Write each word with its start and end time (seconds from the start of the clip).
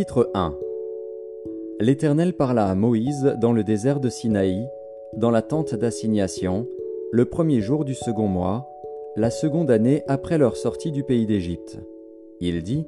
Chapitre 0.00 0.30
1 0.32 0.54
L'Éternel 1.78 2.32
parla 2.32 2.68
à 2.68 2.74
Moïse 2.74 3.36
dans 3.38 3.52
le 3.52 3.62
désert 3.62 4.00
de 4.00 4.08
Sinaï, 4.08 4.66
dans 5.18 5.30
la 5.30 5.42
tente 5.42 5.74
d'assignation, 5.74 6.66
le 7.12 7.26
premier 7.26 7.60
jour 7.60 7.84
du 7.84 7.92
second 7.94 8.26
mois, 8.26 8.66
la 9.16 9.28
seconde 9.28 9.70
année 9.70 10.02
après 10.08 10.38
leur 10.38 10.56
sortie 10.56 10.90
du 10.90 11.04
pays 11.04 11.26
d'Égypte. 11.26 11.80
Il 12.40 12.62
dit 12.62 12.86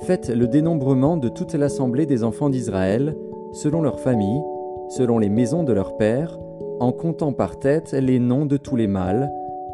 Faites 0.00 0.28
le 0.28 0.48
dénombrement 0.48 1.16
de 1.16 1.28
toute 1.28 1.54
l'assemblée 1.54 2.06
des 2.06 2.24
enfants 2.24 2.50
d'Israël, 2.50 3.14
selon 3.52 3.80
leurs 3.80 4.00
familles, 4.00 4.42
selon 4.88 5.20
les 5.20 5.28
maisons 5.28 5.62
de 5.62 5.72
leurs 5.72 5.96
pères, 5.96 6.40
en 6.80 6.90
comptant 6.90 7.34
par 7.34 7.60
tête 7.60 7.92
les 7.92 8.18
noms 8.18 8.46
de 8.46 8.56
tous 8.56 8.74
les 8.74 8.88
mâles, 8.88 9.30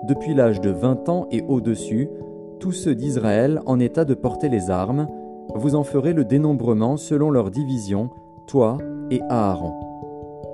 depuis 0.07 0.35
l'âge 0.35 0.61
de 0.61 0.69
vingt 0.69 1.09
ans 1.09 1.29
et 1.31 1.43
au-dessus, 1.49 2.11
tous 2.61 2.73
ceux 2.73 2.95
d'Israël 2.95 3.63
en 3.65 3.81
état 3.81 4.05
de 4.05 4.13
porter 4.13 4.51
les 4.51 4.69
armes, 4.69 5.09
vous 5.55 5.75
en 5.75 5.85
ferez 5.85 6.13
le 6.13 6.25
dénombrement 6.25 6.97
selon 6.97 7.31
leur 7.31 7.51
division, 7.51 8.11
toi 8.47 8.79
et 9.11 9.21
Aaron. 9.29 9.73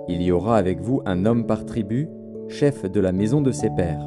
Il 0.08 0.22
y 0.22 0.32
aura 0.32 0.56
avec 0.56 0.80
vous 0.80 1.02
un 1.04 1.26
homme 1.26 1.46
par 1.46 1.66
tribu, 1.66 2.08
chef 2.48 2.90
de 2.90 3.00
la 3.00 3.12
maison 3.12 3.40
de 3.40 3.52
ses 3.52 3.70
pères. 3.70 4.04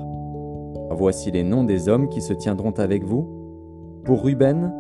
Voici 0.89 1.31
les 1.31 1.43
noms 1.43 1.63
des 1.63 1.87
hommes 1.87 2.09
qui 2.09 2.21
se 2.21 2.33
tiendront 2.33 2.71
avec 2.71 3.03
vous. 3.03 3.29
Pour 4.03 4.23
Ruben, 4.23 4.73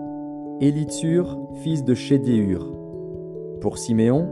Élitsur, 0.59 1.39
fils 1.63 1.83
de 1.83 1.93
Chédéur. 1.93 2.71
Pour 3.61 3.77
Siméon, 3.77 4.27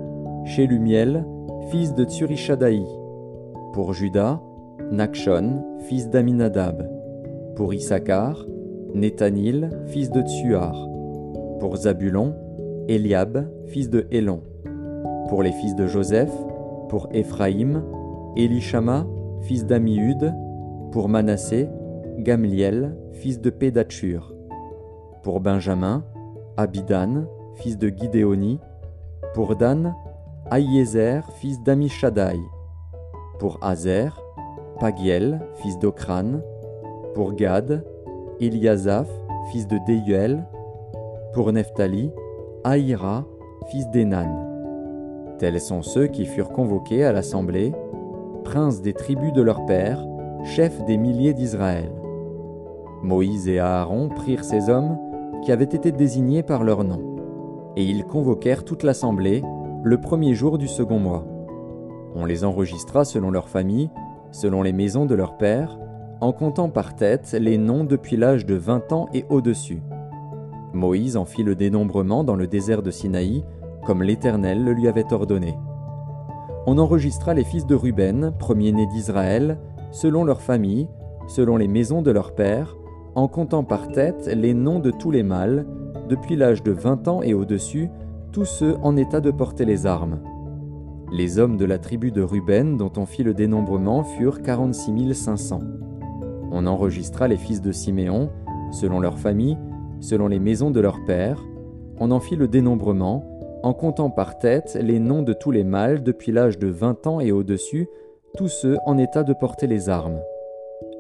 Chélumiel, 0.46 1.26
fils 1.70 1.94
de 1.94 2.04
Tsurishadaï. 2.04 2.86
Pour 3.74 3.94
Judas, 3.94 4.42
Nakshon, 4.92 5.64
fils 5.80 6.10
d'Aminadab. 6.10 6.90
Pour 7.56 7.74
Issachar, 7.74 8.46
Nethanil, 8.96 9.70
fils 9.86 10.10
de 10.10 10.22
Tsuar. 10.22 10.89
Pour 11.60 11.76
Zabulon, 11.76 12.36
Eliab, 12.88 13.50
fils 13.68 13.90
de 13.90 14.08
Hélon. 14.12 14.42
Pour 15.28 15.44
les 15.44 15.52
fils 15.52 15.76
de 15.76 15.88
Joseph, 15.88 16.32
pour 16.88 17.10
Éphraïm, 17.12 17.84
Elishama, 18.36 19.06
fils 19.42 19.66
d'Amiud. 19.66 20.34
Pour 20.92 21.08
Manassé, 21.08 21.70
Gamliel, 22.18 22.96
fils 23.12 23.40
de 23.40 23.50
Pédachur. 23.50 24.34
Pour 25.22 25.40
Benjamin, 25.40 26.04
Abidan, 26.58 27.26
fils 27.56 27.78
de 27.78 27.90
Gidéoni. 27.90 28.60
Pour 29.36 29.56
Dan, 29.56 29.94
Aïezer, 30.50 31.30
fils 31.34 31.62
d'Amishadaï. 31.62 32.40
Pour 33.38 33.60
Azer, 33.62 34.20
Pagiel, 34.80 35.42
fils 35.56 35.78
d'Okran. 35.78 36.40
Pour 37.14 37.34
Gad, 37.34 37.84
Eliasaph, 38.40 39.10
fils 39.52 39.68
de 39.68 39.78
Deuel, 39.86 40.48
pour 41.34 41.52
Nephtali, 41.52 42.12
Aïra, 42.64 43.26
fils 43.70 43.90
d'Enan. 43.90 44.48
Tels 45.38 45.62
sont 45.62 45.82
ceux 45.82 46.08
qui 46.08 46.26
furent 46.26 46.52
convoqués 46.52 47.04
à 47.04 47.12
l'assemblée, 47.12 47.74
princes 48.44 48.82
des 48.82 48.94
tribus 48.94 49.32
de 49.34 49.42
leur 49.42 49.66
père, 49.66 50.06
chefs 50.44 50.84
des 50.86 50.98
milliers 50.98 51.34
d'Israël. 51.34 51.92
Moïse 53.04 53.48
et 53.48 53.60
Aaron 53.60 54.10
prirent 54.10 54.44
ces 54.44 54.70
hommes 54.70 54.98
qui 55.44 55.52
avaient 55.52 55.64
été 55.64 55.92
désignés 55.92 56.44
par 56.44 56.64
leur 56.64 56.84
nom, 56.84 57.16
et 57.76 57.84
ils 57.84 58.04
convoquèrent 58.04 58.66
toute 58.66 58.84
l'assemblée 58.84 59.44
le 59.84 60.02
premier 60.02 60.34
jour 60.34 60.58
du 60.58 60.68
second 60.68 61.00
mois. 61.00 61.26
On 62.16 62.26
les 62.26 62.44
enregistra 62.44 63.06
selon 63.06 63.32
leur 63.32 63.50
famille, 63.50 63.90
selon 64.32 64.62
les 64.62 64.74
maisons 64.74 65.06
de 65.06 65.16
leur 65.16 65.38
père, 65.38 65.80
en 66.22 66.34
comptant 66.34 66.70
par 66.70 66.96
tête 66.96 67.32
les 67.40 67.58
noms 67.58 67.84
depuis 67.84 68.18
l'âge 68.18 68.46
de 68.46 68.56
vingt 68.56 68.92
ans 68.92 69.08
et 69.14 69.26
au-dessus. 69.30 69.82
Moïse 70.74 71.18
en 71.18 71.26
fit 71.26 71.44
le 71.44 71.56
dénombrement 71.56 72.24
dans 72.24 72.36
le 72.36 72.48
désert 72.48 72.82
de 72.82 72.92
Sinaï, 72.92 73.44
comme 73.86 74.04
l'Éternel 74.04 74.64
le 74.64 74.74
lui 74.74 74.88
avait 74.88 75.12
ordonné. 75.14 75.56
On 76.68 76.78
enregistra 76.78 77.34
les 77.34 77.44
fils 77.44 77.66
de 77.66 77.76
Ruben, 77.76 78.34
premier-nés 78.38 78.88
d'Israël, 78.88 79.58
selon 79.92 80.24
leur 80.24 80.42
famille, 80.42 80.88
selon 81.28 81.58
les 81.58 81.68
maisons 81.68 82.02
de 82.02 82.12
leur 82.12 82.36
père, 82.36 82.78
en 83.16 83.28
comptant 83.28 83.64
par 83.64 83.88
tête 83.88 84.30
les 84.34 84.54
noms 84.54 84.80
de 84.80 84.92
tous 84.92 85.12
les 85.12 85.24
mâles, 85.24 85.66
depuis 86.08 86.36
l'âge 86.36 86.64
de 86.64 86.72
vingt 86.72 87.08
ans 87.08 87.22
et 87.22 87.34
au-dessus, 87.34 87.90
tous 88.32 88.46
ceux 88.46 88.76
en 88.84 88.96
état 88.98 89.22
de 89.22 89.32
porter 89.32 89.66
les 89.66 89.86
armes. 89.86 90.20
Les 91.12 91.40
hommes 91.40 91.58
de 91.58 91.66
la 91.66 91.80
tribu 91.80 92.12
de 92.12 92.22
Ruben 92.22 92.78
dont 92.78 92.92
on 92.98 93.08
fit 93.08 93.24
le 93.24 93.34
dénombrement 93.34 94.04
furent 94.04 94.44
quarante-six 94.44 95.16
cinq 95.16 95.38
cents. 95.38 95.64
On 96.52 96.68
enregistra 96.68 97.28
les 97.28 97.38
fils 97.38 97.62
de 97.62 97.72
Siméon, 97.72 98.30
selon 98.72 99.00
leur 99.00 99.18
famille, 99.18 99.58
selon 100.02 100.28
les 100.28 100.40
maisons 100.40 100.72
de 100.72 100.80
leurs 100.80 101.04
pères. 101.06 101.44
On 102.00 102.12
en 102.12 102.20
fit 102.20 102.36
le 102.36 102.48
dénombrement, 102.48 103.24
en 103.64 103.74
comptant 103.74 104.10
par 104.10 104.38
tête 104.38 104.78
les 104.82 105.00
noms 105.00 105.22
de 105.22 105.34
tous 105.34 105.52
les 105.52 105.64
mâles 105.64 106.02
depuis 106.04 106.32
l'âge 106.32 106.58
de 106.58 106.68
vingt 106.68 107.06
ans 107.08 107.20
et 107.20 107.32
au-dessus, 107.32 107.88
tous 108.38 108.48
ceux 108.48 108.78
en 108.86 108.98
état 108.98 109.24
de 109.24 109.34
porter 109.34 109.68
les 109.68 109.90
armes. 109.90 110.20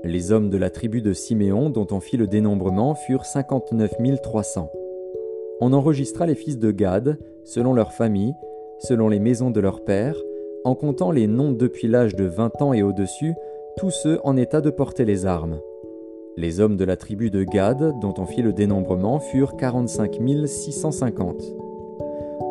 Les 0.03 0.31
hommes 0.31 0.49
de 0.49 0.57
la 0.57 0.69
tribu 0.69 1.01
de 1.01 1.13
Siméon 1.13 1.69
dont 1.69 1.87
on 1.91 1.99
fit 1.99 2.17
le 2.17 2.27
dénombrement 2.27 2.95
furent 2.95 3.25
cinquante-neuf 3.25 3.93
trois 4.21 4.43
cents. 4.43 4.71
On 5.61 5.73
enregistra 5.73 6.25
les 6.25 6.35
fils 6.35 6.57
de 6.57 6.71
Gad, 6.71 7.17
selon 7.43 7.73
leur 7.73 7.91
famille, 7.91 8.33
selon 8.79 9.09
les 9.09 9.19
maisons 9.19 9.51
de 9.51 9.59
leurs 9.59 9.83
pères, 9.83 10.15
en 10.63 10.75
comptant 10.75 11.11
les 11.11 11.27
noms 11.27 11.51
depuis 11.51 11.87
l'âge 11.87 12.15
de 12.15 12.25
vingt 12.25 12.61
ans 12.61 12.73
et 12.73 12.83
au-dessus, 12.83 13.33
tous 13.77 13.91
ceux 13.91 14.19
en 14.23 14.35
état 14.37 14.61
de 14.61 14.69
porter 14.69 15.05
les 15.05 15.25
armes. 15.25 15.59
Les 16.37 16.59
hommes 16.59 16.77
de 16.77 16.85
la 16.85 16.95
tribu 16.95 17.29
de 17.29 17.43
Gad, 17.43 17.99
dont 17.99 18.13
on 18.17 18.25
fit 18.25 18.41
le 18.41 18.53
dénombrement, 18.53 19.19
furent 19.19 19.57
45 19.57 20.19
650. 20.45 21.43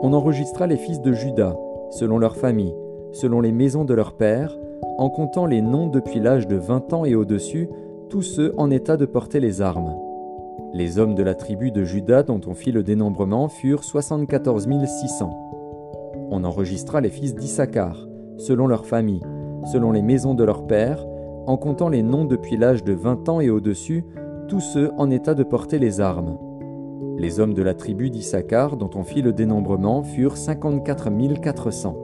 On 0.02 0.12
enregistra 0.12 0.66
les 0.66 0.76
fils 0.76 1.00
de 1.00 1.12
Juda, 1.12 1.56
selon 1.90 2.18
leur 2.18 2.36
famille, 2.36 2.74
selon 3.12 3.40
les 3.40 3.52
maisons 3.52 3.84
de 3.84 3.94
leurs 3.94 4.16
pères, 4.16 4.58
en 4.98 5.08
comptant 5.10 5.46
les 5.46 5.62
noms 5.62 5.86
depuis 5.86 6.20
l'âge 6.20 6.46
de 6.46 6.56
20 6.56 6.92
ans 6.92 7.04
et 7.04 7.14
au-dessus, 7.14 7.68
tous 8.10 8.22
ceux 8.22 8.52
en 8.56 8.70
état 8.70 8.96
de 8.96 9.06
porter 9.06 9.40
les 9.40 9.62
armes. 9.62 9.94
Les 10.74 10.98
hommes 10.98 11.14
de 11.14 11.22
la 11.22 11.34
tribu 11.34 11.70
de 11.70 11.84
Juda 11.84 12.22
dont 12.22 12.40
on 12.46 12.54
fit 12.54 12.72
le 12.72 12.82
dénombrement 12.82 13.48
furent 13.48 13.84
74 13.84 14.68
600. 14.86 15.30
On 16.30 16.44
enregistra 16.44 17.00
les 17.00 17.10
fils 17.10 17.34
d'Issachar, 17.34 17.96
selon 18.36 18.66
leur 18.66 18.84
famille, 18.84 19.22
selon 19.72 19.92
les 19.92 20.02
maisons 20.02 20.34
de 20.34 20.44
leurs 20.44 20.66
pères, 20.66 21.06
en 21.48 21.56
comptant 21.56 21.88
les 21.88 22.02
noms 22.02 22.26
depuis 22.26 22.58
l'âge 22.58 22.84
de 22.84 22.92
20 22.92 23.26
ans 23.30 23.40
et 23.40 23.48
au-dessus, 23.48 24.04
tous 24.48 24.60
ceux 24.60 24.90
en 24.98 25.10
état 25.10 25.32
de 25.32 25.42
porter 25.42 25.78
les 25.78 25.98
armes. 25.98 26.36
Les 27.16 27.40
hommes 27.40 27.54
de 27.54 27.62
la 27.62 27.72
tribu 27.72 28.10
d'Issachar, 28.10 28.76
dont 28.76 28.90
on 28.94 29.02
fit 29.02 29.22
le 29.22 29.32
dénombrement, 29.32 30.02
furent 30.02 30.36
54 30.36 31.08
400. 31.40 31.96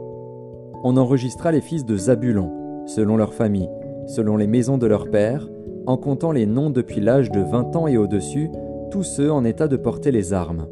On 0.82 0.96
enregistra 0.96 1.52
les 1.52 1.60
fils 1.60 1.84
de 1.84 1.94
Zabulon, 1.94 2.84
selon 2.86 3.18
leur 3.18 3.34
famille, 3.34 3.68
selon 4.06 4.38
les 4.38 4.46
maisons 4.46 4.78
de 4.78 4.86
leurs 4.86 5.10
pères, 5.10 5.46
en 5.86 5.98
comptant 5.98 6.32
les 6.32 6.46
noms 6.46 6.70
depuis 6.70 7.02
l'âge 7.02 7.30
de 7.30 7.40
20 7.40 7.76
ans 7.76 7.86
et 7.86 7.98
au-dessus, 7.98 8.50
tous 8.90 9.02
ceux 9.02 9.30
en 9.30 9.44
état 9.44 9.68
de 9.68 9.76
porter 9.76 10.10
les 10.10 10.32
armes. 10.32 10.68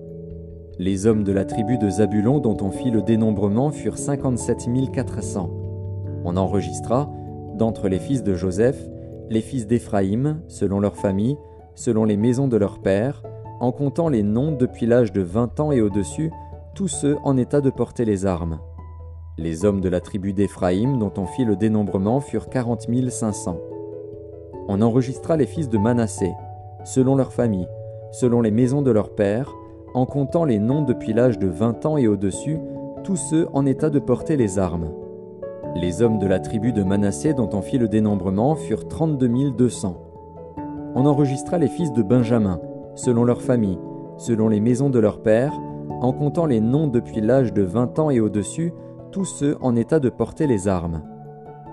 Les 0.79 1.07
hommes 1.07 1.25
de 1.25 1.33
la 1.33 1.45
tribu 1.45 1.77
de 1.77 1.91
Zabulon 1.91 2.39
dont 2.39 2.57
on 2.63 2.71
fit 2.71 2.91
le 2.91 3.03
dénombrement 3.03 3.71
furent 3.71 3.99
57 3.99 4.67
400. 4.95 5.51
On 6.25 6.39
enregistra, 6.39 7.11
D'entre 7.63 7.89
les 7.89 8.01
fils 8.01 8.25
de 8.25 8.35
Joseph, 8.35 8.77
les 9.31 9.41
fils 9.41 9.69
d'Éphraïm, 9.69 10.41
selon 10.49 10.81
leur 10.81 10.97
famille, 10.97 11.37
selon 11.77 12.05
les 12.05 12.17
maisons 12.17 12.49
de 12.49 12.57
leurs 12.57 12.81
pères, 12.81 13.23
en 13.61 13.71
comptant 13.71 14.09
les 14.09 14.25
noms 14.25 14.51
depuis 14.51 14.85
l'âge 14.85 15.13
de 15.13 15.21
vingt 15.21 15.61
ans 15.61 15.71
et 15.71 15.81
au-dessus, 15.81 16.33
tous 16.75 16.89
ceux 16.89 17.19
en 17.23 17.37
état 17.37 17.61
de 17.61 17.71
porter 17.71 18.05
les 18.05 18.27
armes. 18.27 18.59
Les 19.39 19.65
hommes 19.65 19.81
de 19.81 19.89
la 19.89 20.01
tribu 20.01 20.33
d'Éphraïm 20.33 20.99
dont 20.99 21.13
on 21.17 21.27
fit 21.27 21.45
le 21.45 21.55
dénombrement 21.55 22.19
furent 22.19 22.49
quarante 22.49 22.89
mille 22.89 23.13
cinq 23.13 23.31
cents. 23.31 23.61
On 24.67 24.83
enregistra 24.83 25.37
les 25.37 25.47
fils 25.47 25.69
de 25.69 25.79
Manassé, 25.79 26.33
selon 26.85 27.15
leur 27.15 27.33
famille, 27.33 27.69
selon 28.11 28.41
les 28.41 28.51
maisons 28.51 28.83
de 28.83 28.91
leurs 28.91 29.15
pères, 29.15 29.55
en 29.95 30.05
comptant 30.05 30.45
les 30.45 30.59
noms 30.59 30.83
depuis 30.83 31.13
l'âge 31.13 31.39
de 31.39 31.47
vingt 31.47 31.87
ans 31.87 31.97
et 31.97 32.09
au-dessus, 32.09 32.59
tous 33.05 33.15
ceux 33.15 33.47
en 33.53 33.67
état 33.67 33.89
de 33.89 34.01
porter 34.01 34.37
les 34.37 34.59
armes. 34.59 34.91
Les 35.75 36.03
hommes 36.03 36.19
de 36.19 36.27
la 36.27 36.39
tribu 36.39 36.73
de 36.73 36.83
Manassé 36.83 37.33
dont 37.33 37.49
on 37.55 37.63
fit 37.63 37.79
le 37.79 37.89
dénombrement 37.89 38.57
furent 38.57 38.87
32 38.89 39.53
200. 39.53 39.97
On 40.95 41.07
enregistra 41.07 41.57
les 41.57 41.69
fils 41.69 41.93
de 41.93 42.03
Benjamin, 42.03 42.61
selon 42.95 43.25
leur 43.25 43.41
famille, 43.41 43.79
selon 44.19 44.49
les 44.49 44.61
maisons 44.61 44.91
de 44.91 44.99
leurs 44.99 45.23
pères, 45.23 45.59
en 45.89 46.13
comptant 46.13 46.45
les 46.45 46.61
noms 46.61 46.89
depuis 46.89 47.23
l'âge 47.23 47.55
de 47.55 47.63
20 47.63 47.99
ans 47.99 48.11
et 48.11 48.21
au-dessus, 48.21 48.75
tous 49.13 49.25
ceux 49.25 49.57
en 49.63 49.75
état 49.75 49.99
de 49.99 50.11
porter 50.11 50.47
les 50.47 50.69
armes. 50.69 51.03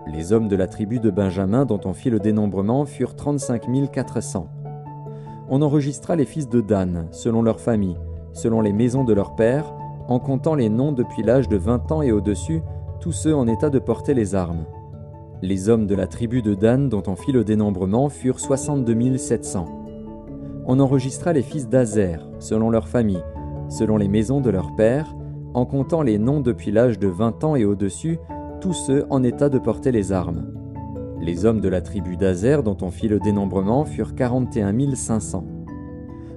Les 0.07 0.31
hommes 0.31 0.47
de 0.47 0.55
la 0.55 0.67
tribu 0.67 0.99
de 0.99 1.09
Benjamin 1.09 1.65
dont 1.65 1.81
on 1.83 1.93
fit 1.93 2.09
le 2.09 2.19
dénombrement 2.19 2.85
furent 2.85 3.17
35 3.17 3.91
400. 3.91 4.47
On 5.49 5.61
enregistra 5.61 6.15
les 6.15 6.25
fils 6.25 6.47
de 6.47 6.61
Dan, 6.61 7.07
selon 7.11 7.41
leur 7.41 7.59
famille, 7.59 7.97
selon 8.31 8.61
les 8.61 8.73
maisons 8.73 9.03
de 9.03 9.13
leurs 9.13 9.35
pères, 9.35 9.73
en 10.07 10.19
comptant 10.19 10.55
les 10.55 10.69
noms 10.69 10.93
depuis 10.93 11.21
l'âge 11.21 11.49
de 11.49 11.57
20 11.57 11.91
ans 11.91 12.01
et 12.01 12.13
au-dessus, 12.13 12.61
tous 12.99 13.11
ceux 13.13 13.35
en 13.35 13.47
état 13.47 13.69
de 13.69 13.79
porter 13.79 14.13
les 14.13 14.35
armes. 14.35 14.65
Les 15.41 15.69
hommes 15.69 15.87
de 15.87 15.95
la 15.95 16.07
tribu 16.07 16.41
de 16.41 16.53
Dan 16.53 16.89
dont 16.89 17.03
on 17.07 17.15
fit 17.15 17.31
le 17.31 17.45
dénombrement 17.45 18.09
furent 18.09 18.39
62 18.39 19.17
700. 19.17 19.65
On 20.65 20.79
enregistra 20.79 21.31
les 21.31 21.41
fils 21.41 21.69
d'Azer, 21.69 22.29
selon 22.39 22.69
leur 22.69 22.89
famille, 22.89 23.23
selon 23.69 23.97
les 23.97 24.09
maisons 24.09 24.41
de 24.41 24.49
leurs 24.49 24.75
pères, 24.75 25.15
en 25.53 25.65
comptant 25.65 26.01
les 26.01 26.17
noms 26.17 26.41
depuis 26.41 26.71
l'âge 26.71 26.99
de 26.99 27.07
20 27.07 27.43
ans 27.43 27.55
et 27.55 27.65
au-dessus, 27.65 28.19
tous 28.59 28.73
ceux 28.73 29.05
en 29.09 29.23
état 29.23 29.47
de 29.47 29.59
porter 29.59 29.91
les 29.91 30.11
armes. 30.11 30.53
Les 31.21 31.45
hommes 31.45 31.61
de 31.61 31.69
la 31.69 31.81
tribu 31.81 32.17
d'Azer 32.17 32.63
dont 32.63 32.77
on 32.81 32.91
fit 32.91 33.07
le 33.07 33.19
dénombrement 33.19 33.85
furent 33.85 34.15
41 34.15 34.95
500. 34.95 35.45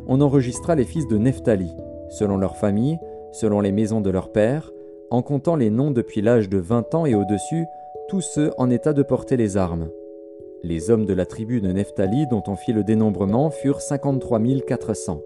On 0.07 0.21
enregistra 0.21 0.75
les 0.77 0.85
fils 0.85 1.09
de 1.09 1.19
Nephtali, 1.19 1.71
selon 2.11 2.37
leurs 2.37 2.57
familles, 2.57 2.99
selon 3.33 3.61
les 3.61 3.73
maisons 3.73 4.01
de 4.01 4.11
leurs 4.11 4.31
pères, 4.33 4.71
en 5.13 5.21
comptant 5.21 5.57
les 5.57 5.69
noms 5.69 5.91
depuis 5.91 6.23
l'âge 6.23 6.49
de 6.49 6.57
20 6.57 6.95
ans 6.95 7.05
et 7.05 7.15
au-dessus, 7.15 7.67
tous 8.09 8.23
ceux 8.23 8.51
en 8.57 8.71
état 8.71 8.95
de 8.95 9.03
porter 9.03 9.37
les 9.37 9.59
armes. 9.59 9.91
Les 10.63 10.91
hommes 10.91 11.05
de 11.05 11.13
la 11.13 11.27
tribu 11.27 11.61
de 11.61 11.71
Nephtali 11.71 12.27
dont 12.27 12.43
on 12.47 12.57
fit 12.57 12.73
le 12.73 12.83
dénombrement 12.83 13.51
furent 13.51 13.83
53 13.83 14.41
400. 14.67 15.21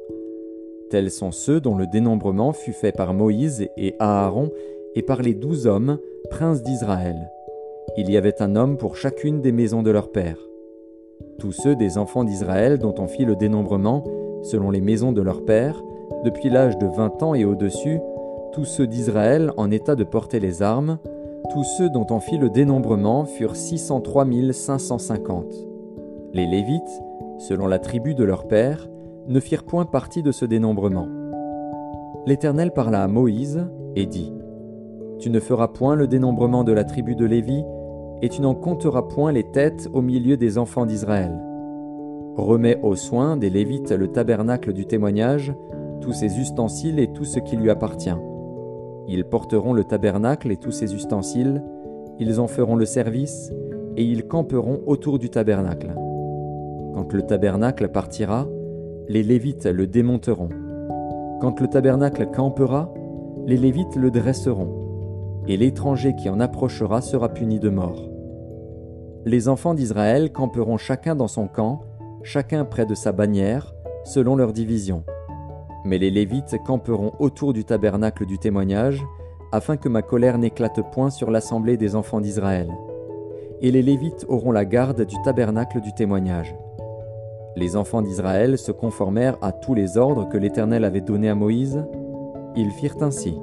Tels 0.91 1.13
sont 1.13 1.31
ceux 1.31 1.61
dont 1.61 1.77
le 1.77 1.87
dénombrement 1.87 2.53
fut 2.53 2.73
fait 2.73 2.91
par 2.91 3.15
Moïse 3.15 3.69
et 3.77 3.95
Aaron 4.01 4.51
et 4.97 5.03
par 5.03 5.23
les 5.23 5.35
douze 5.35 5.69
hommes, 5.69 5.99
princes 6.31 6.65
d'Israël. 6.65 7.31
Il 7.97 8.11
y 8.11 8.17
avait 8.17 8.43
un 8.43 8.57
homme 8.57 8.79
pour 8.79 8.97
chacune 8.97 9.41
des 9.41 9.53
maisons 9.53 9.85
de 9.85 9.93
leur 9.93 10.11
père. 10.11 10.39
Tous 11.39 11.53
ceux 11.53 11.77
des 11.77 11.97
enfants 11.97 12.25
d'Israël 12.25 12.79
dont 12.79 12.95
on 12.99 13.07
fit 13.07 13.25
le 13.25 13.37
dénombrement, 13.37 14.03
selon 14.43 14.73
les 14.73 14.81
maisons 14.81 15.13
de 15.13 15.23
leur 15.23 15.45
père, 15.45 15.81
depuis 16.25 16.51
l'âge 16.51 16.77
de 16.77 16.87
vingt 16.87 17.23
ans 17.23 17.35
et 17.35 17.45
au-dessus, 17.45 18.01
tous 18.57 18.65
ceux 18.65 18.87
d'Israël 18.87 19.53
en 19.59 19.71
état 19.71 19.97
de 19.97 20.03
porter 20.03 20.41
les 20.41 20.63
armes, 20.63 20.97
tous 21.53 21.63
ceux 21.77 21.91
dont 21.91 22.07
on 22.09 22.21
fit 22.21 22.39
le 22.39 22.49
dénombrement 22.49 23.27
furent 23.27 23.55
603 23.55 24.25
550. 24.51 25.45
Les 26.33 26.47
Lévites, 26.47 27.03
selon 27.39 27.67
la 27.67 27.79
tribu 27.79 28.15
de 28.15 28.25
leur 28.25 28.49
père, 28.49 28.89
ne 29.29 29.41
firent 29.41 29.65
point 29.65 29.85
partie 29.85 30.23
de 30.23 30.33
ce 30.33 30.47
dénombrement. 30.47 31.07
L'Éternel 32.25 32.73
parla 32.73 33.03
à 33.03 33.09
Moïse 33.09 33.63
et 33.95 34.07
dit 34.07 34.33
Tu 35.19 35.29
ne 35.29 35.39
feras 35.39 35.69
point 35.69 35.95
le 35.95 36.07
dénombrement 36.07 36.65
de 36.65 36.73
la 36.73 36.85
tribu 36.85 37.15
de 37.15 37.27
Lévi, 37.27 37.63
et 38.23 38.31
tu 38.31 38.41
n'en 38.41 38.55
compteras 38.55 39.03
point 39.03 39.33
les 39.33 39.45
têtes 39.45 39.91
au 39.93 40.01
milieu 40.01 40.39
des 40.39 40.57
enfants 40.57 40.87
d'Israël. 40.87 41.39
Remets 42.37 42.81
aux 42.83 42.97
soins 42.97 43.37
des 43.37 43.51
Lévites 43.51 43.93
le 43.93 44.09
tabernacle 44.09 44.73
du 44.73 44.87
témoignage, 44.87 45.53
tous 46.01 46.15
ses 46.15 46.39
ustensiles 46.39 46.99
et 46.99 47.13
tout 47.13 47.27
ce 47.27 47.39
qui 47.39 47.59
lui 47.59 47.69
appartient 47.69 48.17
ils 49.09 49.25
porteront 49.25 49.73
le 49.73 49.85
tabernacle 49.85 50.51
et 50.51 50.57
tous 50.57 50.73
ses 50.73 50.95
ustensiles, 50.95 51.63
ils 52.19 52.41
en 52.41 52.47
feront 52.47 52.77
le 52.77 52.87
service, 52.87 53.53
et 53.97 54.05
ils 54.05 54.27
camperont 54.27 54.81
autour 54.87 55.19
du 55.19 55.31
tabernacle. 55.31 55.95
Quand 56.95 57.13
le 57.13 57.23
tabernacle 57.23 57.89
partira, 57.89 58.47
les 59.09 59.23
Lévites 59.23 59.67
le 59.67 59.87
démonteront. 59.87 60.49
Quand 61.41 61.61
le 61.61 61.69
tabernacle 61.69 62.31
campera, 62.31 62.93
les 63.47 63.57
Lévites 63.57 63.97
le 63.97 64.11
dresseront, 64.11 65.43
et 65.47 65.57
l'étranger 65.57 66.15
qui 66.17 66.29
en 66.29 66.41
approchera 66.41 67.01
sera 67.01 67.29
puni 67.29 67.61
de 67.61 67.69
mort. 67.69 68.09
Les 69.25 69.49
enfants 69.49 69.75
d'Israël 69.75 70.33
camperont 70.33 70.79
chacun 70.79 71.15
dans 71.15 71.29
son 71.29 71.49
camp, 71.49 71.83
chacun 72.23 72.65
près 72.65 72.87
de 72.87 72.95
sa 72.95 73.13
bannière, 73.13 73.75
selon 74.05 74.37
leur 74.37 74.53
division. 74.53 75.05
Mais 75.87 75.99
les 75.99 76.11
Lévites 76.11 76.57
camperont 76.65 77.13
autour 77.21 77.53
du 77.53 77.65
tabernacle 77.65 78.27
du 78.27 78.39
témoignage, 78.39 79.07
afin 79.53 79.77
que 79.77 79.89
ma 79.89 80.03
colère 80.03 80.37
n'éclate 80.37 80.81
point 80.91 81.11
sur 81.11 81.31
l'assemblée 81.31 81.77
des 81.77 81.95
enfants 81.95 82.21
d'Israël. 82.21 82.69
Et 83.61 83.71
les 83.71 83.83
Lévites 83.83 84.27
auront 84.29 84.51
la 84.51 84.65
garde 84.65 85.03
du 85.03 85.15
tabernacle 85.23 85.81
du 85.81 85.95
témoignage. 85.95 86.57
Les 87.55 87.77
enfants 87.77 88.03
d'Israël 88.03 88.59
se 88.59 88.73
conformèrent 88.73 89.39
à 89.43 89.53
tous 89.53 89.75
les 89.75 89.97
ordres 89.97 90.29
que 90.29 90.37
l'Éternel 90.37 90.85
avait 90.85 91.01
donnés 91.01 91.29
à 91.31 91.37
Moïse. 91.37 91.85
Ils 92.57 92.73
firent 92.73 93.01
ainsi. 93.03 93.39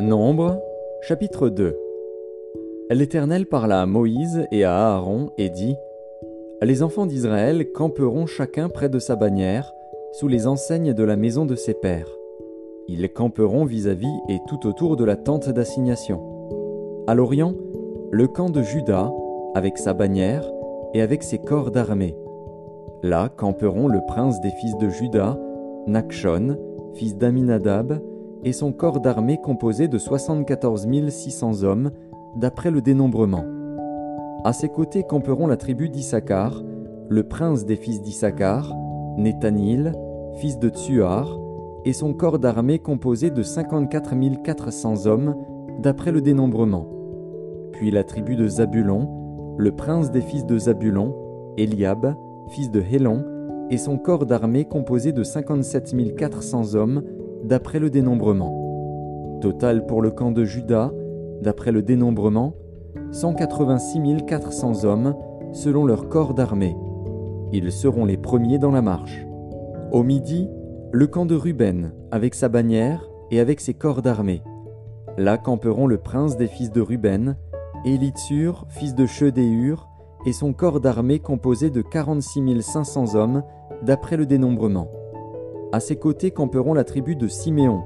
Nombre, 0.00 0.58
chapitre 1.02 1.50
2 1.50 1.81
L'Éternel 2.94 3.46
parla 3.46 3.80
à 3.80 3.86
Moïse 3.86 4.46
et 4.50 4.64
à 4.64 4.76
Aaron 4.76 5.30
et 5.38 5.48
dit 5.48 5.76
Les 6.60 6.82
enfants 6.82 7.06
d'Israël 7.06 7.72
camperont 7.72 8.26
chacun 8.26 8.68
près 8.68 8.90
de 8.90 8.98
sa 8.98 9.16
bannière, 9.16 9.72
sous 10.12 10.28
les 10.28 10.46
enseignes 10.46 10.92
de 10.92 11.02
la 11.02 11.16
maison 11.16 11.46
de 11.46 11.54
ses 11.54 11.72
pères. 11.72 12.10
Ils 12.88 13.10
camperont 13.10 13.64
vis-à-vis 13.64 14.12
et 14.28 14.40
tout 14.46 14.66
autour 14.66 14.96
de 14.96 15.04
la 15.04 15.16
tente 15.16 15.48
d'assignation. 15.48 16.20
À 17.06 17.14
l'orient, 17.14 17.54
le 18.10 18.28
camp 18.28 18.50
de 18.50 18.60
Juda, 18.60 19.10
avec 19.54 19.78
sa 19.78 19.94
bannière 19.94 20.44
et 20.92 21.00
avec 21.00 21.22
ses 21.22 21.38
corps 21.38 21.70
d'armée. 21.70 22.14
Là 23.02 23.30
camperont 23.30 23.88
le 23.88 24.00
prince 24.06 24.38
des 24.42 24.50
fils 24.50 24.76
de 24.76 24.90
Juda, 24.90 25.38
Nakshon, 25.86 26.58
fils 26.92 27.16
d'Aminadab, 27.16 28.02
et 28.44 28.52
son 28.52 28.72
corps 28.72 29.00
d'armée 29.00 29.38
composé 29.42 29.88
de 29.88 29.96
74 29.96 30.86
600 31.08 31.62
hommes, 31.62 31.90
d'après 32.36 32.70
le 32.70 32.80
dénombrement. 32.80 33.44
À 34.44 34.52
ses 34.52 34.68
côtés 34.68 35.04
camperont 35.04 35.46
la 35.46 35.56
tribu 35.56 35.88
d'Issachar, 35.88 36.62
le 37.08 37.22
prince 37.24 37.64
des 37.64 37.76
fils 37.76 38.02
d'Issachar, 38.02 38.74
Nethanil, 39.16 39.92
fils 40.36 40.58
de 40.58 40.68
Tsuar, 40.68 41.38
et 41.84 41.92
son 41.92 42.14
corps 42.14 42.38
d'armée 42.38 42.78
composé 42.78 43.30
de 43.30 43.42
54 43.42 44.42
400 44.42 45.06
hommes, 45.06 45.36
d'après 45.80 46.12
le 46.12 46.20
dénombrement. 46.20 46.86
Puis 47.72 47.90
la 47.90 48.04
tribu 48.04 48.36
de 48.36 48.46
Zabulon, 48.46 49.54
le 49.58 49.72
prince 49.72 50.10
des 50.10 50.20
fils 50.20 50.46
de 50.46 50.58
Zabulon, 50.58 51.14
Eliab, 51.56 52.14
fils 52.48 52.70
de 52.70 52.80
Hélon, 52.80 53.24
et 53.70 53.78
son 53.78 53.98
corps 53.98 54.26
d'armée 54.26 54.64
composé 54.64 55.12
de 55.12 55.22
57 55.22 56.16
400 56.16 56.74
hommes, 56.74 57.02
d'après 57.44 57.78
le 57.78 57.90
dénombrement. 57.90 59.38
Total 59.40 59.86
pour 59.86 60.02
le 60.02 60.10
camp 60.10 60.30
de 60.30 60.44
Juda, 60.44 60.92
d'après 61.42 61.72
le 61.72 61.82
dénombrement, 61.82 62.54
186 63.10 64.24
400 64.26 64.84
hommes 64.84 65.14
selon 65.52 65.84
leur 65.84 66.08
corps 66.08 66.34
d'armée. 66.34 66.76
Ils 67.52 67.70
seront 67.70 68.06
les 68.06 68.16
premiers 68.16 68.58
dans 68.58 68.70
la 68.70 68.80
marche. 68.80 69.26
Au 69.90 70.02
midi, 70.02 70.48
le 70.92 71.06
camp 71.06 71.26
de 71.26 71.34
Ruben, 71.34 71.92
avec 72.10 72.34
sa 72.34 72.48
bannière 72.48 73.06
et 73.30 73.40
avec 73.40 73.60
ses 73.60 73.74
corps 73.74 74.00
d'armée. 74.00 74.42
Là 75.18 75.36
camperont 75.36 75.86
le 75.86 75.98
prince 75.98 76.36
des 76.36 76.46
fils 76.46 76.70
de 76.70 76.80
Ruben, 76.80 77.36
Élitsur, 77.84 78.66
fils 78.70 78.94
de 78.94 79.04
Chedéur, 79.04 79.88
et 80.24 80.32
son 80.32 80.52
corps 80.52 80.80
d'armée 80.80 81.18
composé 81.18 81.68
de 81.68 81.82
46 81.82 82.62
500 82.62 83.16
hommes, 83.16 83.42
d'après 83.82 84.16
le 84.16 84.24
dénombrement. 84.24 84.88
À 85.72 85.80
ses 85.80 85.96
côtés 85.96 86.30
camperont 86.30 86.74
la 86.74 86.84
tribu 86.84 87.16
de 87.16 87.26
Siméon, 87.26 87.82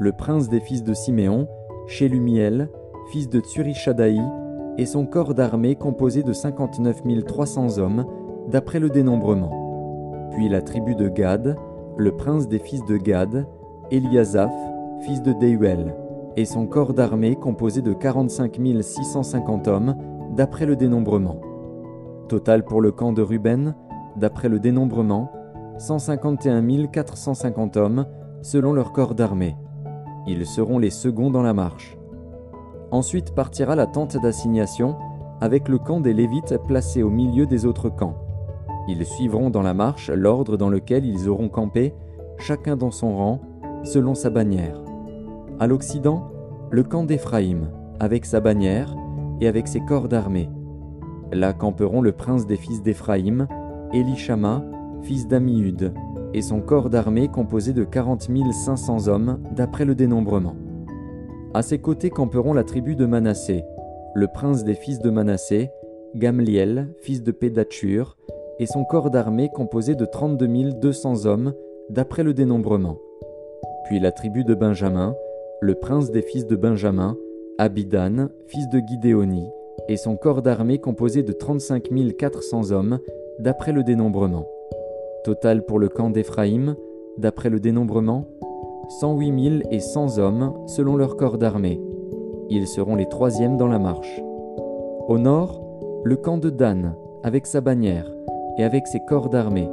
le 0.00 0.12
prince 0.12 0.48
des 0.48 0.60
fils 0.60 0.82
de 0.82 0.92
Siméon, 0.92 1.48
Shelumiel, 1.86 2.68
fils 3.10 3.28
de 3.28 3.40
Tsurishadaï, 3.40 4.20
et 4.78 4.86
son 4.86 5.06
corps 5.06 5.34
d'armée 5.34 5.74
composé 5.74 6.22
de 6.22 6.32
59 6.32 7.02
300 7.26 7.78
hommes, 7.78 8.04
d'après 8.48 8.78
le 8.78 8.90
dénombrement. 8.90 10.28
Puis 10.32 10.48
la 10.48 10.60
tribu 10.60 10.94
de 10.94 11.08
Gad, 11.08 11.56
le 11.96 12.16
prince 12.16 12.48
des 12.48 12.58
fils 12.58 12.84
de 12.84 12.96
Gad, 12.96 13.46
Eliasaph, 13.90 14.52
fils 15.00 15.22
de 15.22 15.32
Deuel, 15.32 15.94
et 16.36 16.44
son 16.44 16.66
corps 16.66 16.92
d'armée 16.92 17.36
composé 17.36 17.80
de 17.80 17.92
45 17.92 18.58
650 18.80 19.68
hommes, 19.68 19.96
d'après 20.34 20.66
le 20.66 20.76
dénombrement. 20.76 21.40
Total 22.28 22.64
pour 22.64 22.80
le 22.80 22.92
camp 22.92 23.12
de 23.12 23.22
Ruben, 23.22 23.74
d'après 24.16 24.48
le 24.48 24.58
dénombrement, 24.58 25.30
151 25.78 26.86
450 26.86 27.76
hommes, 27.76 28.06
selon 28.42 28.72
leur 28.72 28.92
corps 28.92 29.14
d'armée. 29.14 29.56
Ils 30.26 30.46
seront 30.46 30.78
les 30.78 30.90
seconds 30.90 31.30
dans 31.30 31.42
la 31.42 31.54
marche. 31.54 31.95
Ensuite 32.90 33.34
partira 33.34 33.74
la 33.74 33.86
tente 33.86 34.16
d'assignation, 34.16 34.96
avec 35.40 35.68
le 35.68 35.78
camp 35.78 36.00
des 36.00 36.14
Lévites 36.14 36.56
placé 36.66 37.02
au 37.02 37.10
milieu 37.10 37.46
des 37.46 37.66
autres 37.66 37.90
camps. 37.90 38.16
Ils 38.88 39.04
suivront 39.04 39.50
dans 39.50 39.62
la 39.62 39.74
marche 39.74 40.10
l'ordre 40.10 40.56
dans 40.56 40.70
lequel 40.70 41.04
ils 41.04 41.28
auront 41.28 41.48
campé, 41.48 41.94
chacun 42.38 42.76
dans 42.76 42.90
son 42.90 43.16
rang, 43.16 43.40
selon 43.82 44.14
sa 44.14 44.30
bannière. 44.30 44.80
À 45.58 45.66
l'occident, 45.66 46.30
le 46.70 46.82
camp 46.82 47.04
d'Éphraïm, 47.04 47.70
avec 47.98 48.24
sa 48.24 48.40
bannière 48.40 48.94
et 49.40 49.48
avec 49.48 49.68
ses 49.68 49.80
corps 49.80 50.08
d'armée. 50.08 50.48
Là 51.32 51.52
camperont 51.52 52.00
le 52.00 52.12
prince 52.12 52.46
des 52.46 52.56
fils 52.56 52.82
d'Éphraïm, 52.82 53.48
Elishama, 53.92 54.62
fils 55.02 55.26
d'Amiud, 55.26 55.92
et 56.34 56.42
son 56.42 56.60
corps 56.60 56.90
d'armée 56.90 57.28
composé 57.28 57.72
de 57.72 57.84
40 57.84 58.28
500 58.52 59.08
hommes 59.08 59.38
d'après 59.52 59.84
le 59.84 59.94
dénombrement. 59.94 60.54
À 61.56 61.62
ses 61.62 61.78
côtés 61.78 62.10
camperont 62.10 62.52
la 62.52 62.64
tribu 62.64 62.96
de 62.96 63.06
Manassé, 63.06 63.64
le 64.14 64.28
prince 64.28 64.62
des 64.62 64.74
fils 64.74 64.98
de 65.00 65.08
Manassé, 65.08 65.70
Gamliel, 66.14 66.88
fils 67.00 67.22
de 67.22 67.32
Pédachur, 67.32 68.18
et 68.58 68.66
son 68.66 68.84
corps 68.84 69.08
d'armée 69.08 69.48
composé 69.48 69.94
de 69.94 70.04
32 70.04 70.72
200 70.74 71.24
hommes, 71.24 71.54
d'après 71.88 72.24
le 72.24 72.34
dénombrement. 72.34 72.98
Puis 73.86 73.98
la 74.00 74.12
tribu 74.12 74.44
de 74.44 74.54
Benjamin, 74.54 75.16
le 75.62 75.74
prince 75.76 76.10
des 76.10 76.20
fils 76.20 76.46
de 76.46 76.56
Benjamin, 76.56 77.16
Abidan, 77.56 78.28
fils 78.48 78.68
de 78.68 78.78
Guidéoni, 78.78 79.48
et 79.88 79.96
son 79.96 80.18
corps 80.18 80.42
d'armée 80.42 80.78
composé 80.78 81.22
de 81.22 81.32
35 81.32 81.88
400 82.18 82.70
hommes, 82.72 82.98
d'après 83.38 83.72
le 83.72 83.82
dénombrement. 83.82 84.46
Total 85.24 85.64
pour 85.64 85.78
le 85.78 85.88
camp 85.88 86.10
d'Éphraïm, 86.10 86.76
d'après 87.16 87.48
le 87.48 87.60
dénombrement, 87.60 88.26
108 88.88 89.64
et 89.70 89.80
100 89.80 90.18
hommes 90.18 90.52
selon 90.66 90.96
leur 90.96 91.16
corps 91.16 91.38
d'armée. 91.38 91.80
Ils 92.48 92.68
seront 92.68 92.94
les 92.94 93.08
troisièmes 93.08 93.56
dans 93.56 93.66
la 93.66 93.78
marche. 93.78 94.22
Au 95.08 95.18
nord, 95.18 95.60
le 96.04 96.16
camp 96.16 96.38
de 96.38 96.50
Dan, 96.50 96.94
avec 97.24 97.46
sa 97.46 97.60
bannière, 97.60 98.10
et 98.56 98.64
avec 98.64 98.86
ses 98.86 99.00
corps 99.00 99.28
d'armée. 99.28 99.68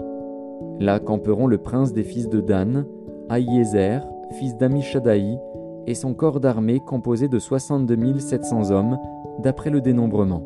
Là 0.80 1.00
camperont 1.00 1.48
le 1.48 1.60
prince 1.60 1.94
des 1.94 2.04
fils 2.04 2.28
de 2.30 2.42
Dan, 2.42 2.86
Aïézer, 3.30 4.02
fils 4.32 4.58
d'Amishadaï, 4.58 5.38
et 5.86 5.94
son 5.94 6.14
corps 6.14 6.40
d'armée 6.40 6.80
composé 6.80 7.28
de 7.28 7.40
62 7.40 8.20
700 8.20 8.72
hommes, 8.72 8.98
d'après 9.40 9.70
le 9.70 9.82
dénombrement. 9.82 10.44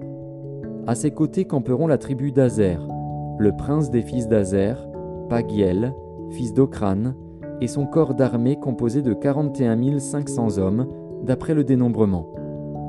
À 0.87 0.95
ses 0.95 1.11
côtés 1.11 1.45
camperont 1.45 1.87
la 1.87 1.97
tribu 1.97 2.31
d'Azer, 2.31 2.85
le 3.37 3.51
prince 3.55 3.89
des 3.89 4.01
fils 4.01 4.27
d'Azer, 4.27 4.87
Pagiel, 5.29 5.93
fils 6.31 6.53
d'Okran, 6.53 7.13
et 7.61 7.67
son 7.67 7.85
corps 7.85 8.13
d'armée 8.13 8.57
composé 8.57 9.01
de 9.01 9.13
41 9.13 9.99
500 9.99 10.57
hommes, 10.57 10.87
d'après 11.23 11.53
le 11.53 11.63
dénombrement. 11.63 12.27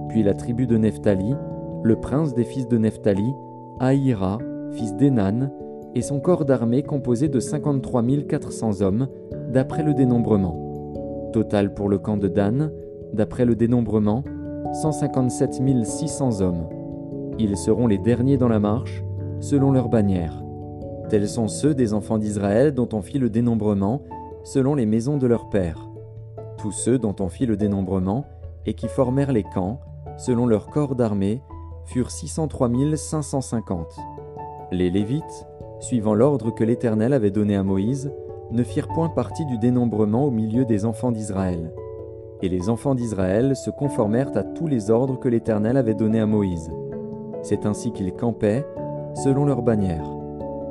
Puis 0.08 0.22
la 0.22 0.34
tribu 0.34 0.66
de 0.66 0.76
Nephtali, 0.76 1.34
le 1.82 1.96
prince 1.96 2.34
des 2.34 2.44
fils 2.44 2.68
de 2.68 2.78
Nephtali, 2.78 3.32
Aïra, 3.80 4.38
fils 4.72 4.94
d'Enan, 4.96 5.50
et 5.94 6.02
son 6.02 6.20
corps 6.20 6.44
d'armée 6.44 6.82
composé 6.82 7.28
de 7.28 7.40
53 7.40 8.02
400 8.28 8.82
hommes, 8.82 9.08
d'après 9.52 9.82
le 9.82 9.94
dénombrement. 9.94 11.30
Total 11.32 11.72
pour 11.74 11.88
le 11.88 11.98
camp 11.98 12.16
de 12.16 12.28
Dan, 12.28 12.72
d'après 13.12 13.44
le 13.44 13.56
dénombrement, 13.56 14.22
157 14.74 15.62
600 15.84 16.40
hommes. 16.40 16.68
Ils 17.38 17.56
seront 17.56 17.86
les 17.86 17.98
derniers 17.98 18.36
dans 18.36 18.48
la 18.48 18.58
marche, 18.58 19.02
selon 19.40 19.70
leur 19.70 19.88
bannière. 19.88 20.42
Tels 21.08 21.28
sont 21.28 21.48
ceux 21.48 21.74
des 21.74 21.94
enfants 21.94 22.18
d'Israël 22.18 22.72
dont 22.72 22.88
on 22.92 23.00
fit 23.00 23.18
le 23.18 23.30
dénombrement, 23.30 24.02
selon 24.48 24.74
les 24.74 24.86
maisons 24.86 25.18
de 25.18 25.26
leurs 25.26 25.50
pères. 25.50 25.90
Tous 26.56 26.72
ceux 26.72 26.98
dont 26.98 27.14
on 27.20 27.28
fit 27.28 27.44
le 27.44 27.58
dénombrement, 27.58 28.24
et 28.64 28.72
qui 28.72 28.88
formèrent 28.88 29.32
les 29.32 29.42
camps, 29.42 29.78
selon 30.16 30.46
leur 30.46 30.68
corps 30.68 30.94
d'armée, 30.94 31.42
furent 31.84 32.10
603 32.10 32.70
550. 32.96 33.98
Les 34.72 34.88
Lévites, 34.88 35.46
suivant 35.80 36.14
l'ordre 36.14 36.50
que 36.50 36.64
l'Éternel 36.64 37.12
avait 37.12 37.30
donné 37.30 37.56
à 37.56 37.62
Moïse, 37.62 38.10
ne 38.50 38.62
firent 38.62 38.88
point 38.88 39.10
partie 39.10 39.44
du 39.44 39.58
dénombrement 39.58 40.24
au 40.24 40.30
milieu 40.30 40.64
des 40.64 40.86
enfants 40.86 41.12
d'Israël. 41.12 41.70
Et 42.40 42.48
les 42.48 42.70
enfants 42.70 42.94
d'Israël 42.94 43.54
se 43.54 43.68
conformèrent 43.68 44.34
à 44.34 44.44
tous 44.44 44.66
les 44.66 44.90
ordres 44.90 45.18
que 45.18 45.28
l'Éternel 45.28 45.76
avait 45.76 45.94
donnés 45.94 46.20
à 46.20 46.26
Moïse. 46.26 46.70
C'est 47.42 47.66
ainsi 47.66 47.92
qu'ils 47.92 48.14
campaient, 48.14 48.66
selon 49.14 49.44
leur 49.44 49.60
bannière. 49.60 50.08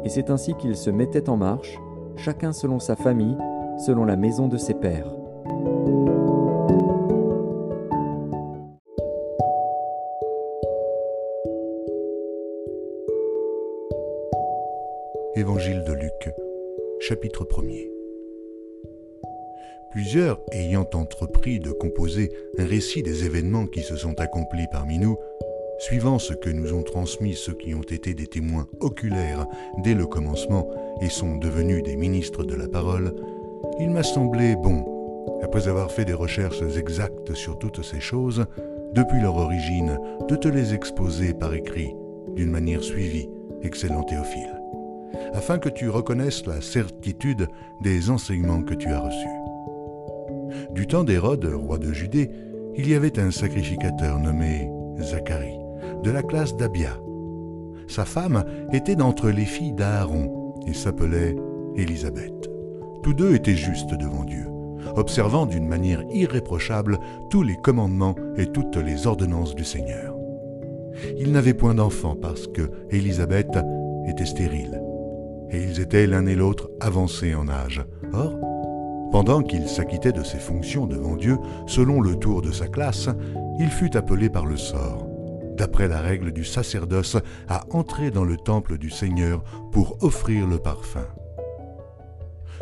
Et 0.04 0.10
c'est 0.10 0.32
ainsi 0.32 0.56
qu'ils 0.56 0.78
se 0.78 0.90
mettaient 0.90 1.30
en 1.30 1.38
marche, 1.38 1.80
chacun 2.16 2.54
selon 2.54 2.80
sa 2.80 2.96
famille, 2.96 3.38
selon 3.78 4.06
la 4.06 4.16
maison 4.16 4.48
de 4.48 4.58
ses 4.58 4.74
pères. 4.74 5.14
Évangile 15.36 15.84
de 15.84 15.94
Luc, 15.94 16.34
chapitre 17.00 17.46
1er. 17.46 17.92
Plusieurs 19.92 20.42
ayant 20.52 20.88
entrepris 20.94 21.60
de 21.60 21.72
composer 21.72 22.32
un 22.58 22.66
récit 22.66 23.04
des 23.04 23.26
événements 23.26 23.68
qui 23.68 23.82
se 23.82 23.96
sont 23.96 24.20
accomplis 24.20 24.68
parmi 24.72 24.98
nous, 24.98 25.18
suivant 25.80 26.18
ce 26.18 26.34
que 26.34 26.50
nous 26.50 26.74
ont 26.74 26.84
transmis 26.84 27.36
ceux 27.36 27.54
qui 27.54 27.76
ont 27.76 27.84
été 27.84 28.14
des 28.14 28.28
témoins 28.28 28.68
oculaires 28.80 29.46
dès 29.84 29.94
le 29.94 30.08
commencement 30.08 30.68
et 31.02 31.10
sont 31.10 31.38
devenus 31.38 31.84
des 31.84 31.96
ministres 31.96 32.44
de 32.44 32.56
la 32.56 32.68
parole, 32.68 33.14
il 33.80 33.90
m'a 33.90 34.04
semblé 34.04 34.56
bon, 34.56 34.86
après 35.44 35.68
avoir 35.68 35.92
fait 35.92 36.06
des 36.06 36.14
recherches 36.14 36.62
exactes 36.78 37.34
sur 37.34 37.58
toutes 37.58 37.84
ces 37.84 38.00
choses, 38.00 38.46
depuis 38.94 39.22
leur 39.22 39.36
origine, 39.36 40.00
de 40.28 40.36
te 40.36 40.48
les 40.48 40.74
exposer 40.74 41.34
par 41.34 41.54
écrit, 41.54 41.94
d'une 42.36 42.52
manière 42.52 42.84
suivie, 42.84 43.30
excellent 43.64 44.04
Théophile 44.04 44.58
afin 45.34 45.60
que 45.60 45.70
tu 45.70 45.90
reconnaisses 45.90 46.46
la 46.46 46.62
certitude 46.62 47.48
des 47.82 48.10
enseignements 48.10 48.64
que 48.64 48.74
tu 48.74 48.90
as 48.90 49.00
reçus. 49.00 49.28
Du 50.72 50.88
temps 50.88 51.04
d'Hérode, 51.04 51.46
roi 51.46 51.78
de 51.78 51.92
Judée, 51.92 52.32
il 52.76 52.90
y 52.90 52.96
avait 52.96 53.20
un 53.20 53.32
sacrificateur 53.32 54.20
nommé 54.20 54.70
Zacharie, 55.00 55.60
de 56.04 56.12
la 56.12 56.24
classe 56.24 56.56
d'Abia. 56.56 56.98
Sa 57.88 58.06
femme 58.06 58.44
était 58.74 58.96
d'entre 58.96 59.30
les 59.30 59.46
filles 59.46 59.74
d'Aaron 59.74 60.56
et 60.68 60.74
s'appelait 60.74 61.36
Élisabeth. 61.76 62.57
Tous 63.08 63.14
deux 63.14 63.36
étaient 63.36 63.56
justes 63.56 63.94
devant 63.94 64.26
Dieu, 64.26 64.48
observant 64.98 65.46
d'une 65.46 65.66
manière 65.66 66.04
irréprochable 66.12 67.00
tous 67.30 67.42
les 67.42 67.56
commandements 67.56 68.16
et 68.36 68.48
toutes 68.48 68.76
les 68.76 69.08
ordonnances 69.08 69.56
du 69.56 69.64
Seigneur. 69.64 70.14
Ils 71.18 71.32
n'avaient 71.32 71.54
point 71.54 71.74
d'enfant 71.74 72.18
parce 72.22 72.48
que 72.48 72.70
Élisabeth 72.90 73.58
était 74.10 74.26
stérile 74.26 74.82
et 75.50 75.64
ils 75.64 75.80
étaient 75.80 76.06
l'un 76.06 76.26
et 76.26 76.36
l'autre 76.36 76.70
avancés 76.82 77.34
en 77.34 77.48
âge. 77.48 77.82
Or, 78.12 78.38
pendant 79.14 79.42
qu'il 79.42 79.70
s'acquittait 79.70 80.12
de 80.12 80.24
ses 80.24 80.40
fonctions 80.40 80.86
devant 80.86 81.16
Dieu, 81.16 81.38
selon 81.66 82.02
le 82.02 82.18
tour 82.18 82.42
de 82.42 82.52
sa 82.52 82.68
classe, 82.68 83.08
il 83.58 83.70
fut 83.70 83.96
appelé 83.96 84.30
par 84.30 84.46
le 84.46 84.58
sort, 84.58 85.08
d'après 85.56 85.88
la 85.88 86.02
règle 86.02 86.34
du 86.34 86.44
sacerdoce, 86.44 87.16
à 87.48 87.64
entrer 87.72 88.12
dans 88.12 88.26
le 88.26 88.36
temple 88.36 88.78
du 88.78 88.90
Seigneur 88.90 89.46
pour 89.72 89.96
offrir 90.02 90.46
le 90.46 90.58
parfum. 90.58 91.08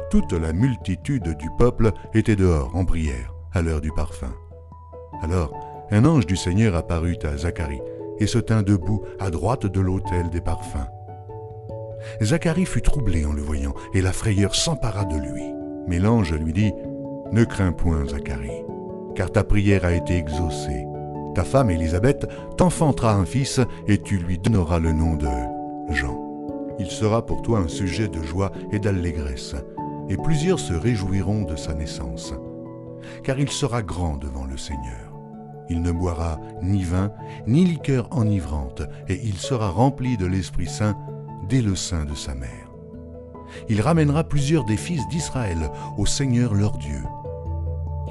Toute 0.09 0.33
la 0.33 0.53
multitude 0.53 1.35
du 1.37 1.49
peuple 1.57 1.91
était 2.13 2.35
dehors 2.35 2.75
en 2.75 2.85
prière 2.85 3.33
à 3.53 3.61
l'heure 3.61 3.81
du 3.81 3.91
parfum. 3.91 4.33
Alors, 5.21 5.51
un 5.91 6.05
ange 6.05 6.25
du 6.25 6.35
Seigneur 6.35 6.75
apparut 6.75 7.17
à 7.23 7.37
Zacharie 7.37 7.81
et 8.19 8.27
se 8.27 8.39
tint 8.39 8.63
debout 8.63 9.03
à 9.19 9.29
droite 9.29 9.65
de 9.65 9.79
l'autel 9.79 10.29
des 10.29 10.41
parfums. 10.41 10.87
Zacharie 12.21 12.65
fut 12.65 12.81
troublé 12.81 13.25
en 13.25 13.33
le 13.33 13.41
voyant, 13.41 13.73
et 13.93 14.01
la 14.01 14.13
frayeur 14.13 14.55
s'empara 14.55 15.05
de 15.05 15.17
lui. 15.17 15.43
Mais 15.87 15.99
l'ange 15.99 16.33
lui 16.33 16.53
dit, 16.53 16.73
Ne 17.31 17.43
crains 17.43 17.71
point, 17.71 18.05
Zacharie, 18.05 18.63
car 19.15 19.31
ta 19.31 19.43
prière 19.43 19.85
a 19.85 19.93
été 19.93 20.15
exaucée. 20.15 20.85
Ta 21.33 21.43
femme 21.43 21.69
Élisabeth 21.69 22.27
t'enfantera 22.57 23.13
un 23.13 23.25
fils, 23.25 23.59
et 23.87 23.97
tu 23.97 24.17
lui 24.17 24.37
donneras 24.37 24.79
le 24.79 24.91
nom 24.91 25.15
de 25.15 25.27
Jean. 25.89 26.21
Il 26.79 26.87
sera 26.87 27.25
pour 27.25 27.41
toi 27.41 27.59
un 27.59 27.67
sujet 27.67 28.07
de 28.07 28.21
joie 28.21 28.51
et 28.71 28.79
d'allégresse, 28.79 29.55
et 30.09 30.17
plusieurs 30.17 30.59
se 30.59 30.73
réjouiront 30.73 31.43
de 31.43 31.55
sa 31.55 31.73
naissance, 31.73 32.33
car 33.23 33.39
il 33.39 33.49
sera 33.49 33.81
grand 33.81 34.17
devant 34.17 34.45
le 34.45 34.57
Seigneur. 34.57 35.13
Il 35.69 35.81
ne 35.81 35.91
boira 35.91 36.39
ni 36.61 36.83
vin, 36.83 37.11
ni 37.47 37.65
liqueur 37.65 38.07
enivrante, 38.11 38.83
et 39.07 39.19
il 39.23 39.37
sera 39.37 39.69
rempli 39.69 40.17
de 40.17 40.25
l'Esprit 40.25 40.67
Saint 40.67 40.95
dès 41.49 41.61
le 41.61 41.75
sein 41.75 42.05
de 42.05 42.13
sa 42.13 42.35
mère. 42.35 42.71
Il 43.69 43.81
ramènera 43.81 44.23
plusieurs 44.23 44.65
des 44.65 44.77
fils 44.77 45.07
d'Israël 45.07 45.71
au 45.97 46.05
Seigneur 46.05 46.53
leur 46.53 46.77
Dieu. 46.77 47.01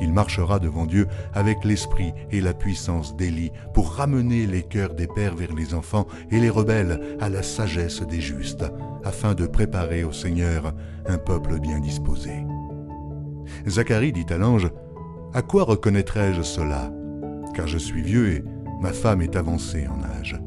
Il 0.01 0.13
marchera 0.13 0.59
devant 0.59 0.87
Dieu 0.87 1.07
avec 1.33 1.65
l'esprit 1.65 2.13
et 2.31 2.41
la 2.41 2.55
puissance 2.55 3.17
d'Élie 3.17 3.53
pour 3.73 3.93
ramener 3.93 4.47
les 4.47 4.63
cœurs 4.63 4.95
des 4.95 5.07
pères 5.07 5.37
vers 5.37 5.55
les 5.55 5.75
enfants 5.75 6.07
et 6.31 6.41
les 6.41 6.51
rebelles 6.51 7.01
à 7.21 7.29
la 7.29 7.43
sagesse 7.43 8.03
des 8.03 8.21
justes, 8.21 8.65
afin 9.05 9.35
de 9.35 9.47
préparer 9.47 10.05
au 10.05 10.13
Seigneur 10.13 10.75
un 11.07 11.19
peuple 11.19 11.61
bien 11.61 11.81
disposé. 11.81 12.33
Zacharie 13.69 14.13
dit 14.13 14.27
à 14.31 14.39
l'ange, 14.39 14.71
À 15.33 15.43
quoi 15.43 15.65
reconnaîtrai-je 15.65 16.43
cela? 16.43 16.93
Car 17.55 17.67
je 17.67 17.79
suis 17.79 18.03
vieux 18.03 18.33
et 18.33 18.45
ma 18.81 18.93
femme 18.93 19.23
est 19.23 19.37
avancée 19.37 19.87
en 19.87 20.03
âge. 20.19 20.41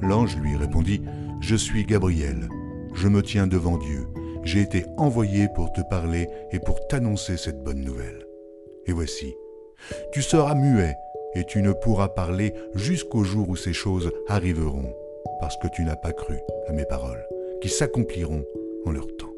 L'ange 0.00 0.36
lui 0.36 0.56
répondit, 0.56 1.02
je 1.40 1.56
suis 1.56 1.84
Gabriel, 1.84 2.48
je 2.94 3.08
me 3.08 3.22
tiens 3.22 3.46
devant 3.46 3.78
Dieu, 3.78 4.08
j'ai 4.42 4.60
été 4.60 4.86
envoyé 4.96 5.48
pour 5.54 5.72
te 5.72 5.80
parler 5.80 6.28
et 6.52 6.60
pour 6.60 6.86
t'annoncer 6.86 7.36
cette 7.36 7.62
bonne 7.62 7.82
nouvelle. 7.82 8.25
Et 8.86 8.92
voici, 8.92 9.34
tu 10.12 10.22
seras 10.22 10.54
muet 10.54 10.94
et 11.34 11.44
tu 11.44 11.60
ne 11.60 11.72
pourras 11.72 12.08
parler 12.08 12.54
jusqu'au 12.74 13.22
jour 13.22 13.48
où 13.48 13.56
ces 13.56 13.72
choses 13.72 14.10
arriveront, 14.28 14.94
parce 15.40 15.56
que 15.58 15.68
tu 15.68 15.84
n'as 15.84 15.96
pas 15.96 16.12
cru 16.12 16.38
à 16.68 16.72
mes 16.72 16.86
paroles, 16.86 17.24
qui 17.60 17.68
s'accompliront 17.68 18.44
en 18.86 18.90
leur 18.90 19.06
temps. 19.16 19.32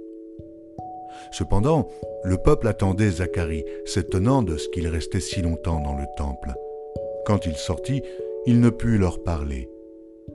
Cependant, 1.32 1.88
le 2.24 2.36
peuple 2.36 2.68
attendait 2.68 3.10
Zacharie, 3.10 3.64
s'étonnant 3.84 4.42
de 4.42 4.56
ce 4.56 4.68
qu'il 4.68 4.86
restait 4.86 5.20
si 5.20 5.42
longtemps 5.42 5.80
dans 5.80 5.94
le 5.94 6.06
temple. 6.16 6.54
Quand 7.26 7.46
il 7.46 7.56
sortit, 7.56 8.02
il 8.46 8.60
ne 8.60 8.70
put 8.70 8.96
leur 8.96 9.22
parler, 9.22 9.68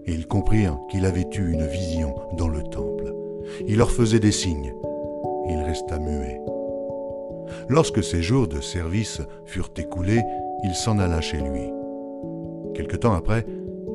et 0.05 0.11
ils 0.11 0.27
comprirent 0.27 0.77
qu'il 0.89 1.05
avait 1.05 1.29
eu 1.33 1.51
une 1.51 1.65
vision 1.65 2.15
dans 2.37 2.49
le 2.49 2.63
temple. 2.63 3.13
Il 3.67 3.77
leur 3.77 3.91
faisait 3.91 4.19
des 4.19 4.31
signes. 4.31 4.73
Il 5.49 5.61
resta 5.61 5.99
muet. 5.99 6.39
Lorsque 7.69 8.03
ses 8.03 8.21
jours 8.21 8.47
de 8.47 8.61
service 8.61 9.21
furent 9.45 9.71
écoulés, 9.77 10.21
il 10.63 10.73
s'en 10.73 10.99
alla 10.99 11.21
chez 11.21 11.37
lui. 11.37 11.69
Quelque 12.73 12.95
temps 12.95 13.13
après, 13.13 13.45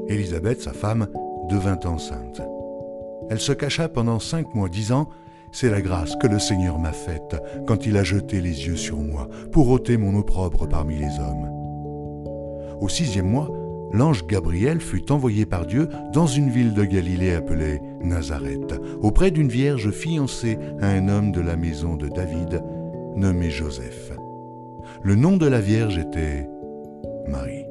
Élisabeth, 0.09 0.61
sa 0.61 0.73
femme, 0.73 1.09
devint 1.49 1.79
enceinte. 1.85 2.41
Elle 3.31 3.41
se 3.41 3.53
cacha 3.53 3.89
pendant 3.89 4.19
cinq 4.19 4.55
mois, 4.55 4.69
disant 4.69 5.09
C'est 5.53 5.71
la 5.71 5.81
grâce 5.81 6.17
que 6.17 6.27
le 6.27 6.39
Seigneur 6.39 6.79
m'a 6.79 6.93
faite 6.93 7.37
quand 7.67 7.87
il 7.87 7.97
a 7.97 8.05
jeté 8.05 8.41
les 8.41 8.67
yeux 8.67 8.77
sur 8.77 8.99
moi 8.99 9.29
pour 9.53 9.69
ôter 9.69 9.97
mon 9.97 10.19
opprobre 10.19 10.67
parmi 10.69 10.97
les 10.97 11.19
hommes. 11.19 11.51
Au 12.81 12.89
sixième 12.89 13.29
mois, 13.29 13.51
l'ange 13.93 14.27
Gabriel 14.27 14.81
fut 14.81 15.11
envoyé 15.11 15.47
par 15.47 15.67
Dieu 15.67 15.89
dans 16.13 16.27
une 16.27 16.51
ville 16.51 16.75
de 16.75 16.85
Galilée 16.85 17.35
appelée 17.35 17.81
Nazareth, 18.01 18.81
auprès 19.03 19.31
d'une 19.31 19.49
vierge 19.49 19.91
fiancée 19.91 20.59
à 20.81 20.89
un 20.89 21.09
homme 21.09 21.33
de 21.33 21.41
la 21.41 21.57
maison 21.57 21.97
de 21.97 22.09
David, 22.09 22.63
nommé 23.19 23.51
Joseph. 23.51 24.13
Le 25.03 25.15
nom 25.15 25.37
de 25.37 25.47
la 25.47 25.61
vierge 25.61 25.99
était 25.99 26.49
Marie. 27.29 27.65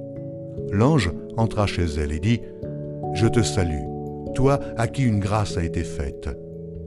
L'ange 0.71 1.11
entra 1.37 1.65
chez 1.65 1.85
elle 1.85 2.11
et 2.11 2.19
dit, 2.19 2.41
Je 3.13 3.27
te 3.27 3.41
salue, 3.41 3.85
toi 4.35 4.59
à 4.77 4.87
qui 4.87 5.03
une 5.03 5.19
grâce 5.19 5.57
a 5.57 5.63
été 5.63 5.83
faite. 5.83 6.29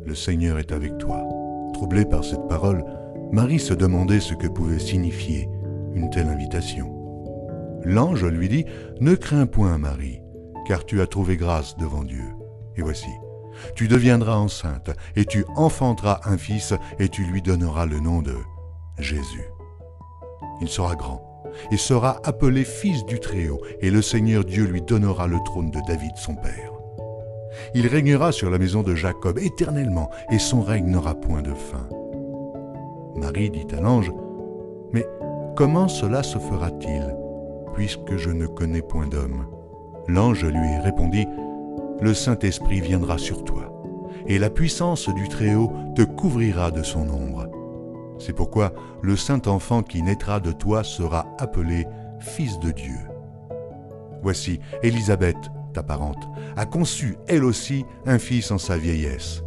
Le 0.05 0.15
Seigneur 0.15 0.59
est 0.59 0.73
avec 0.73 0.99
toi. 0.99 1.27
Troublée 1.73 2.05
par 2.05 2.25
cette 2.25 2.47
parole, 2.49 2.85
Marie 3.33 3.59
se 3.59 3.75
demandait 3.75 4.21
ce 4.21 4.35
que 4.35 4.47
pouvait 4.47 4.79
signifier 4.79 5.49
une 5.95 6.11
telle 6.11 6.29
invitation. 6.29 6.93
L'ange 7.85 8.25
lui 8.25 8.49
dit, 8.49 8.67
Ne 9.01 9.15
crains 9.15 9.47
point, 9.47 9.79
Marie, 9.79 10.21
car 10.67 10.85
tu 10.85 11.01
as 11.01 11.07
trouvé 11.07 11.37
grâce 11.37 11.77
devant 11.79 12.05
Dieu. 12.05 12.25
Et 12.77 12.83
voici, 12.83 13.11
tu 13.75 13.89
deviendras 13.89 14.37
enceinte, 14.37 14.91
et 15.17 15.25
tu 15.25 15.45
enfanteras 15.57 16.21
un 16.25 16.37
fils, 16.37 16.75
et 16.99 17.09
tu 17.09 17.25
lui 17.25 17.43
donneras 17.43 17.87
le 17.87 18.01
nom 18.01 18.23
de 18.23 18.35
Jésus. 19.01 19.51
Il 20.61 20.69
sera 20.69 20.95
grand, 20.95 21.23
et 21.71 21.77
sera 21.77 22.21
appelé 22.25 22.65
Fils 22.65 23.05
du 23.05 23.19
Très-Haut, 23.19 23.61
et 23.81 23.91
le 23.91 24.03
Seigneur 24.03 24.45
Dieu 24.45 24.65
lui 24.65 24.83
donnera 24.83 25.27
le 25.27 25.39
trône 25.45 25.71
de 25.71 25.81
David 25.87 26.17
son 26.17 26.35
père. 26.35 26.73
Il 27.75 27.87
régnera 27.87 28.33
sur 28.33 28.51
la 28.51 28.59
maison 28.59 28.83
de 28.83 28.95
Jacob 28.95 29.39
éternellement, 29.39 30.11
et 30.31 30.39
son 30.39 30.63
règne 30.63 30.87
n'aura 30.87 31.15
point 31.15 31.43
de 31.43 31.55
fin. 31.55 31.89
Marie 33.17 33.51
dit 33.51 33.67
à 33.77 33.81
l'ange, 33.81 34.13
Mais 34.93 35.07
comment 35.57 35.89
cela 35.89 36.23
se 36.23 36.39
fera-t-il 36.39 37.15
puisque 37.75 38.17
je 38.17 38.31
ne 38.31 38.47
connais 38.47 38.83
point 38.83 39.07
d'homme? 39.07 39.47
L'ange 40.09 40.45
lui 40.45 40.79
répondit, 40.83 41.27
Le 42.01 42.15
Saint-Esprit 42.15 42.81
viendra 42.81 43.19
sur 43.19 43.45
toi, 43.45 43.73
et 44.27 44.39
la 44.39 44.51
puissance 44.51 45.09
du 45.09 45.29
Très-Haut 45.29 45.73
te 45.95 46.03
couvrira 46.03 46.71
de 46.71 46.83
son 46.83 47.09
ombre. 47.09 47.50
C'est 48.21 48.35
pourquoi 48.35 48.73
le 49.01 49.17
Saint-Enfant 49.17 49.83
qui 49.83 50.03
naîtra 50.03 50.41
de 50.41 50.53
toi 50.53 50.85
sera 50.85 51.27
appelé 51.39 51.87
Fils 52.21 52.61
de 52.61 52.71
Dieu. 52.71 52.99
Voici, 54.23 54.61
Élisabeth, 54.83 55.39
ta 55.73 55.83
parente, 55.83 56.29
a 56.57 56.67
conçu 56.67 57.17
elle 57.27 57.45
aussi 57.45 57.87
un 58.05 58.19
fils 58.19 58.51
en 58.51 58.59
sa 58.59 58.77
vieillesse, 58.77 59.43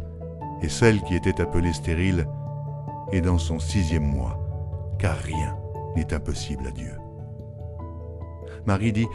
et 0.60 0.68
celle 0.68 1.00
qui 1.02 1.14
était 1.14 1.40
appelée 1.40 1.72
stérile 1.72 2.26
est 3.12 3.20
dans 3.20 3.38
son 3.38 3.60
sixième 3.60 4.06
mois, 4.06 4.40
car 4.98 5.16
rien 5.18 5.56
n'est 5.94 6.12
impossible 6.12 6.66
à 6.66 6.70
Dieu. 6.72 6.94
Marie 8.66 8.92
dit, 8.92 9.06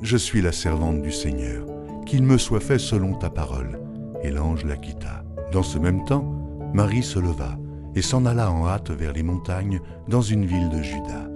Je 0.00 0.16
suis 0.16 0.40
la 0.40 0.52
servante 0.52 1.02
du 1.02 1.12
Seigneur, 1.12 1.66
qu'il 2.06 2.22
me 2.22 2.38
soit 2.38 2.60
fait 2.60 2.78
selon 2.78 3.14
ta 3.14 3.28
parole. 3.28 3.78
Et 4.22 4.30
l'ange 4.30 4.64
la 4.64 4.76
quitta. 4.76 5.24
Dans 5.50 5.64
ce 5.64 5.78
même 5.78 6.04
temps, 6.04 6.24
Marie 6.72 7.02
se 7.02 7.18
leva 7.18 7.58
et 7.94 8.02
s'en 8.02 8.26
alla 8.26 8.50
en 8.50 8.66
hâte 8.66 8.90
vers 8.90 9.12
les 9.12 9.22
montagnes 9.22 9.80
dans 10.08 10.22
une 10.22 10.46
ville 10.46 10.68
de 10.70 10.82
Juda. 10.82 11.28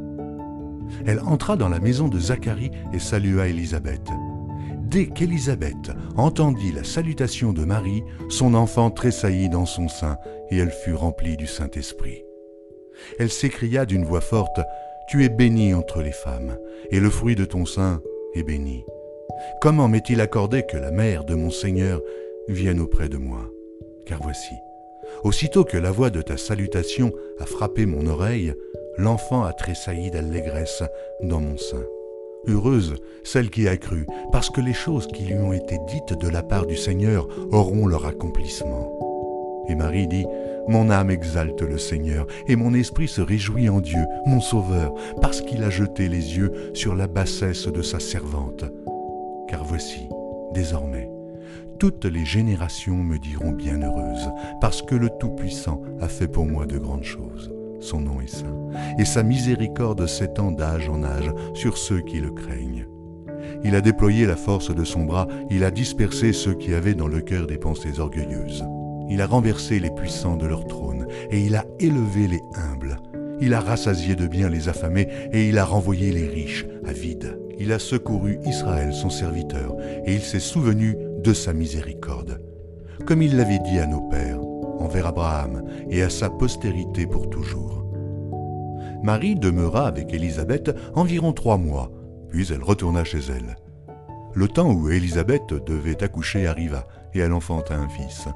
Elle 1.06 1.20
entra 1.20 1.56
dans 1.56 1.68
la 1.68 1.80
maison 1.80 2.08
de 2.08 2.18
Zacharie 2.18 2.70
et 2.92 2.98
salua 2.98 3.48
Élisabeth. 3.48 4.08
Dès 4.80 5.08
qu'Élisabeth 5.08 5.90
entendit 6.16 6.72
la 6.72 6.84
salutation 6.84 7.52
de 7.52 7.64
Marie, 7.64 8.04
son 8.28 8.54
enfant 8.54 8.90
tressaillit 8.90 9.48
dans 9.48 9.66
son 9.66 9.88
sein 9.88 10.16
et 10.50 10.58
elle 10.58 10.70
fut 10.70 10.94
remplie 10.94 11.36
du 11.36 11.46
Saint-Esprit. 11.46 12.22
Elle 13.18 13.30
s'écria 13.30 13.84
d'une 13.84 14.04
voix 14.04 14.20
forte, 14.20 14.60
tu 15.08 15.24
es 15.24 15.28
bénie 15.28 15.74
entre 15.74 16.02
les 16.02 16.12
femmes, 16.12 16.56
et 16.90 17.00
le 17.00 17.10
fruit 17.10 17.34
de 17.34 17.44
ton 17.44 17.66
sein 17.66 18.00
est 18.34 18.42
béni. 18.42 18.84
Comment 19.60 19.88
m'est-il 19.88 20.20
accordé 20.20 20.64
que 20.64 20.76
la 20.76 20.90
mère 20.90 21.24
de 21.24 21.34
mon 21.34 21.50
Seigneur 21.50 22.00
vienne 22.48 22.80
auprès 22.80 23.08
de 23.08 23.18
moi? 23.18 23.50
Car 24.06 24.22
voici, 24.22 24.54
aussitôt 25.24 25.64
que 25.64 25.76
la 25.76 25.90
voix 25.90 26.10
de 26.10 26.22
ta 26.22 26.36
salutation 26.36 27.12
a 27.38 27.46
frappé 27.46 27.86
mon 27.86 28.06
oreille, 28.06 28.54
l'enfant 28.98 29.44
a 29.44 29.52
tressailli 29.52 30.10
d'allégresse 30.10 30.82
dans 31.22 31.40
mon 31.40 31.56
sein. 31.56 31.84
Heureuse 32.48 32.94
celle 33.24 33.50
qui 33.50 33.66
a 33.66 33.76
cru, 33.76 34.06
parce 34.30 34.50
que 34.50 34.60
les 34.60 34.72
choses 34.72 35.08
qui 35.08 35.24
lui 35.24 35.34
ont 35.34 35.52
été 35.52 35.78
dites 35.88 36.18
de 36.18 36.28
la 36.28 36.42
part 36.42 36.66
du 36.66 36.76
Seigneur 36.76 37.26
auront 37.50 37.86
leur 37.86 38.06
accomplissement. 38.06 38.92
Et 39.68 39.74
Marie 39.74 40.06
dit, 40.06 40.24
Mon 40.68 40.90
âme 40.90 41.10
exalte 41.10 41.62
le 41.62 41.78
Seigneur, 41.78 42.26
et 42.46 42.54
mon 42.54 42.72
esprit 42.72 43.08
se 43.08 43.20
réjouit 43.20 43.68
en 43.68 43.80
Dieu, 43.80 44.04
mon 44.26 44.40
Sauveur, 44.40 44.94
parce 45.20 45.40
qu'il 45.40 45.64
a 45.64 45.70
jeté 45.70 46.08
les 46.08 46.36
yeux 46.36 46.52
sur 46.72 46.94
la 46.94 47.08
bassesse 47.08 47.66
de 47.66 47.82
sa 47.82 47.98
servante. 47.98 48.64
Car 49.48 49.64
voici, 49.64 50.08
désormais, 50.52 51.10
toutes 51.78 52.04
les 52.04 52.24
générations 52.24 52.96
me 52.96 53.18
diront 53.18 53.52
bienheureuse, 53.52 54.30
parce 54.60 54.82
que 54.82 54.94
le 54.94 55.10
Tout-Puissant 55.20 55.82
a 56.00 56.08
fait 56.08 56.28
pour 56.28 56.46
moi 56.46 56.66
de 56.66 56.78
grandes 56.78 57.04
choses. 57.04 57.52
Son 57.80 58.00
nom 58.00 58.20
est 58.20 58.34
saint, 58.34 58.56
et 58.98 59.04
sa 59.04 59.22
miséricorde 59.22 60.06
s'étend 60.06 60.50
d'âge 60.50 60.88
en 60.88 61.02
âge 61.02 61.30
sur 61.54 61.76
ceux 61.76 62.00
qui 62.00 62.20
le 62.20 62.30
craignent. 62.30 62.86
Il 63.64 63.74
a 63.74 63.80
déployé 63.80 64.26
la 64.26 64.36
force 64.36 64.74
de 64.74 64.84
son 64.84 65.04
bras, 65.04 65.28
il 65.50 65.64
a 65.64 65.70
dispersé 65.70 66.32
ceux 66.32 66.54
qui 66.54 66.74
avaient 66.74 66.94
dans 66.94 67.08
le 67.08 67.20
cœur 67.20 67.46
des 67.46 67.58
pensées 67.58 68.00
orgueilleuses. 68.00 68.64
Il 69.08 69.20
a 69.20 69.26
renversé 69.26 69.78
les 69.78 69.90
puissants 69.90 70.36
de 70.36 70.46
leur 70.46 70.66
trône, 70.66 71.06
et 71.30 71.40
il 71.40 71.54
a 71.54 71.64
élevé 71.78 72.26
les 72.26 72.42
humbles. 72.54 72.96
Il 73.40 73.54
a 73.54 73.60
rassasié 73.60 74.16
de 74.16 74.26
bien 74.26 74.48
les 74.48 74.68
affamés, 74.68 75.08
et 75.32 75.48
il 75.48 75.58
a 75.58 75.64
renvoyé 75.64 76.10
les 76.10 76.26
riches 76.26 76.66
à 76.86 76.92
vide. 76.92 77.38
Il 77.58 77.72
a 77.72 77.78
secouru 77.78 78.38
Israël, 78.44 78.92
son 78.92 79.10
serviteur, 79.10 79.76
et 80.04 80.14
il 80.14 80.22
s'est 80.22 80.40
souvenu 80.40 80.96
de 81.26 81.34
sa 81.34 81.52
miséricorde, 81.52 82.40
comme 83.04 83.20
il 83.20 83.36
l'avait 83.36 83.58
dit 83.58 83.80
à 83.80 83.86
nos 83.86 84.00
pères, 84.02 84.40
envers 84.78 85.08
Abraham 85.08 85.64
et 85.90 86.02
à 86.02 86.08
sa 86.08 86.30
postérité 86.30 87.04
pour 87.04 87.28
toujours. 87.30 87.84
Marie 89.02 89.34
demeura 89.34 89.88
avec 89.88 90.14
Élisabeth 90.14 90.70
environ 90.94 91.32
trois 91.32 91.56
mois, 91.56 91.90
puis 92.28 92.52
elle 92.52 92.62
retourna 92.62 93.02
chez 93.02 93.18
elle. 93.18 93.56
Le 94.34 94.46
temps 94.46 94.72
où 94.72 94.88
Élisabeth 94.88 95.52
devait 95.66 96.00
accoucher 96.04 96.46
arriva, 96.46 96.86
et 97.12 97.18
elle 97.18 97.32
enfanta 97.32 97.74
un 97.74 97.88
fils. 97.88 98.28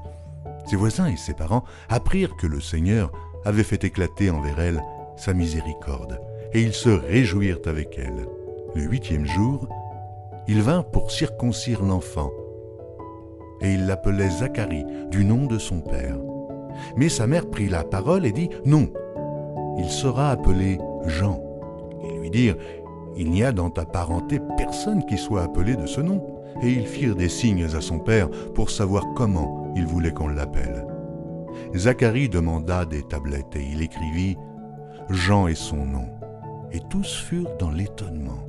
Ses 0.65 0.75
voisins 0.75 1.07
et 1.07 1.17
ses 1.17 1.33
parents 1.33 1.63
apprirent 1.87 2.35
que 2.35 2.47
le 2.47 2.59
Seigneur 2.59 3.13
avait 3.45 3.63
fait 3.63 3.85
éclater 3.85 4.31
envers 4.31 4.59
elle 4.59 4.83
sa 5.15 5.33
miséricorde, 5.33 6.19
et 6.51 6.61
ils 6.61 6.73
se 6.73 6.89
réjouirent 6.89 7.61
avec 7.67 7.97
elle. 7.97 8.27
Le 8.75 8.81
huitième 8.81 9.25
jour, 9.25 9.69
ils 10.49 10.61
vinrent 10.61 10.91
pour 10.91 11.11
circoncire 11.11 11.83
l'enfant, 11.83 12.31
et 13.61 13.73
ils 13.73 13.85
l'appelaient 13.85 14.29
Zacharie, 14.29 14.85
du 15.09 15.23
nom 15.23 15.45
de 15.45 15.57
son 15.57 15.81
père. 15.81 16.17
Mais 16.95 17.09
sa 17.09 17.27
mère 17.27 17.49
prit 17.49 17.69
la 17.69 17.83
parole 17.83 18.25
et 18.25 18.31
dit, 18.31 18.49
Non, 18.65 18.89
il 19.77 19.89
sera 19.89 20.31
appelé 20.31 20.79
Jean. 21.05 21.41
Ils 22.03 22.19
lui 22.19 22.29
dirent, 22.29 22.57
Il 23.15 23.31
n'y 23.31 23.43
a 23.43 23.51
dans 23.51 23.69
ta 23.69 23.85
parenté 23.85 24.39
personne 24.57 25.05
qui 25.05 25.17
soit 25.17 25.43
appelé 25.43 25.75
de 25.75 25.85
ce 25.85 26.01
nom. 26.01 26.23
Et 26.61 26.69
ils 26.69 26.85
firent 26.85 27.15
des 27.15 27.29
signes 27.29 27.63
à 27.63 27.81
son 27.81 27.99
père 27.99 28.29
pour 28.53 28.69
savoir 28.69 29.03
comment 29.15 29.71
il 29.75 29.85
voulait 29.85 30.11
qu'on 30.11 30.27
l'appelle. 30.27 30.85
Zacharie 31.75 32.29
demanda 32.29 32.85
des 32.85 33.03
tablettes 33.03 33.55
et 33.55 33.63
il 33.63 33.81
écrivit 33.81 34.37
Jean 35.09 35.47
est 35.47 35.55
son 35.55 35.85
nom. 35.85 36.07
Et 36.71 36.79
tous 36.89 37.23
furent 37.27 37.57
dans 37.57 37.71
l'étonnement. 37.71 38.47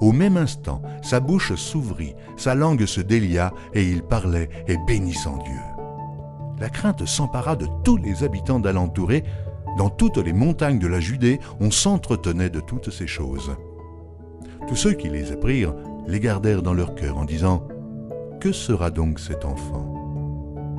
Au 0.00 0.12
même 0.12 0.36
instant, 0.36 0.82
sa 1.02 1.20
bouche 1.20 1.54
s'ouvrit, 1.54 2.14
sa 2.36 2.54
langue 2.54 2.86
se 2.86 3.00
délia, 3.00 3.52
et 3.72 3.82
il 3.82 4.02
parlait 4.02 4.48
et 4.66 4.76
bénissant 4.86 5.38
Dieu. 5.38 5.60
La 6.58 6.68
crainte 6.68 7.04
s'empara 7.04 7.56
de 7.56 7.66
tous 7.82 7.96
les 7.96 8.24
habitants 8.24 8.60
d'alentouré. 8.60 9.24
Dans 9.76 9.90
toutes 9.90 10.18
les 10.18 10.32
montagnes 10.32 10.78
de 10.78 10.86
la 10.86 11.00
Judée, 11.00 11.40
on 11.60 11.70
s'entretenait 11.70 12.50
de 12.50 12.60
toutes 12.60 12.90
ces 12.90 13.06
choses. 13.06 13.56
Tous 14.68 14.76
ceux 14.76 14.92
qui 14.92 15.08
les 15.08 15.32
apprirent 15.32 15.74
les 16.06 16.20
gardèrent 16.20 16.62
dans 16.62 16.74
leur 16.74 16.94
cœur 16.94 17.18
en 17.18 17.24
disant 17.24 17.66
Que 18.40 18.52
sera 18.52 18.90
donc 18.90 19.18
cet 19.18 19.44
enfant? 19.44 19.90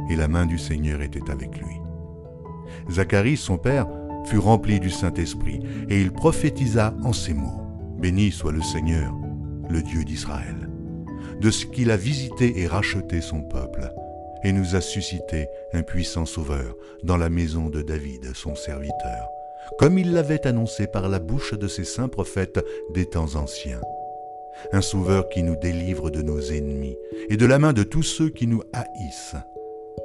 Et 0.10 0.15
la 0.15 0.28
main 0.28 0.46
du 0.46 0.58
Seigneur 0.58 1.02
était 1.02 1.30
avec 1.30 1.60
lui. 1.60 1.82
Zacharie, 2.89 3.38
son 3.38 3.58
père, 3.58 3.88
fut 4.26 4.38
rempli 4.38 4.80
du 4.80 4.89
Saint-Esprit, 4.89 5.62
et 5.89 6.02
il 6.02 6.12
prophétisa 6.12 6.96
en 7.04 7.13
ces 7.13 7.34
mots. 7.34 7.64
Béni 8.06 8.32
soit 8.32 8.52
le 8.52 8.62
Seigneur, 8.62 9.12
le 9.68 9.82
Dieu 9.82 10.04
d'Israël, 10.04 10.70
de 11.41 11.50
ce 11.50 11.65
qu'il 11.65 11.89
a 11.89 11.98
visité 11.98 12.60
et 12.60 12.68
racheté 12.68 13.20
son 13.20 13.41
peuple, 13.41 13.91
et 14.44 14.52
nous 14.52 14.76
a 14.76 14.82
suscité 14.82 15.48
un 15.74 15.82
puissant 15.82 16.28
sauveur 16.28 16.76
dans 17.02 17.18
la 17.18 17.30
maison 17.30 17.68
de 17.68 17.82
David, 17.82 18.36
son 18.36 18.54
serviteur, 18.54 19.28
comme 19.80 19.98
il 19.98 20.13
l'avait 20.13 20.46
annoncé 20.46 20.86
par 20.86 21.10
la 21.10 21.18
bouche 21.18 21.56
de 21.56 21.68
ses 21.68 21.84
saints 21.84 22.08
prophètes 22.08 22.63
des 22.94 23.08
temps 23.08 23.34
anciens 23.34 23.82
un 24.72 24.82
Sauveur 24.82 25.28
qui 25.30 25.44
nous 25.44 25.56
délivre 25.56 26.10
de 26.12 26.22
nos 26.22 26.39
ennemis 26.39 26.96
et 27.30 27.38
de 27.38 27.46
la 27.46 27.60
main 27.60 27.74
de 27.74 27.84
tous 27.84 28.04
ceux 28.04 28.30
qui 28.30 28.48
nous 28.48 28.63
haïssent. 28.72 29.36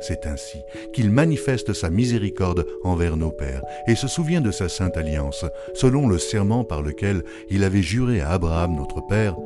C'est 0.00 0.26
ainsi 0.26 0.58
qu'il 0.92 1.10
manifeste 1.10 1.72
sa 1.72 1.90
miséricorde 1.90 2.66
envers 2.84 3.16
nos 3.16 3.30
pères 3.30 3.62
et 3.86 3.94
se 3.94 4.08
souvient 4.08 4.40
de 4.40 4.50
sa 4.50 4.68
sainte 4.68 4.96
alliance, 4.96 5.44
selon 5.74 6.08
le 6.08 6.18
serment 6.18 6.64
par 6.64 6.82
lequel 6.82 7.22
il 7.50 7.64
avait 7.64 7.82
juré 7.82 8.20
à 8.20 8.30
Abraham 8.30 8.76
notre 8.76 9.06
Père 9.06 9.36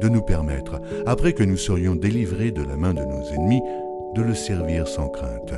de 0.00 0.08
nous 0.08 0.22
permettre, 0.22 0.80
après 1.06 1.32
que 1.32 1.42
nous 1.42 1.56
serions 1.56 1.94
délivrés 1.94 2.50
de 2.50 2.62
la 2.62 2.76
main 2.76 2.94
de 2.94 3.02
nos 3.02 3.22
ennemis, 3.32 3.62
de 4.14 4.22
le 4.22 4.34
servir 4.34 4.86
sans 4.86 5.08
crainte. 5.08 5.54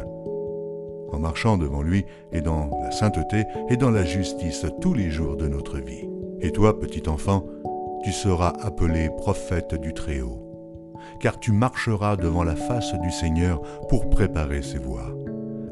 En 1.12 1.18
marchant 1.18 1.58
devant 1.58 1.82
lui 1.82 2.04
et 2.32 2.40
dans 2.40 2.70
la 2.82 2.92
sainteté 2.92 3.44
et 3.68 3.76
dans 3.76 3.90
la 3.90 4.04
justice 4.04 4.64
tous 4.80 4.94
les 4.94 5.10
jours 5.10 5.36
de 5.36 5.48
notre 5.48 5.78
vie. 5.78 6.08
Et 6.40 6.52
toi, 6.52 6.78
petit 6.78 7.08
enfant, 7.08 7.44
tu 8.04 8.12
seras 8.12 8.54
appelé 8.60 9.10
prophète 9.18 9.74
du 9.74 9.92
Très-Haut, 9.92 10.49
car 11.20 11.38
tu 11.38 11.52
marcheras 11.52 12.16
devant 12.16 12.44
la 12.44 12.56
face 12.56 12.94
du 12.94 13.10
Seigneur 13.10 13.60
pour 13.88 14.10
préparer 14.10 14.62
ses 14.62 14.78
voies, 14.78 15.14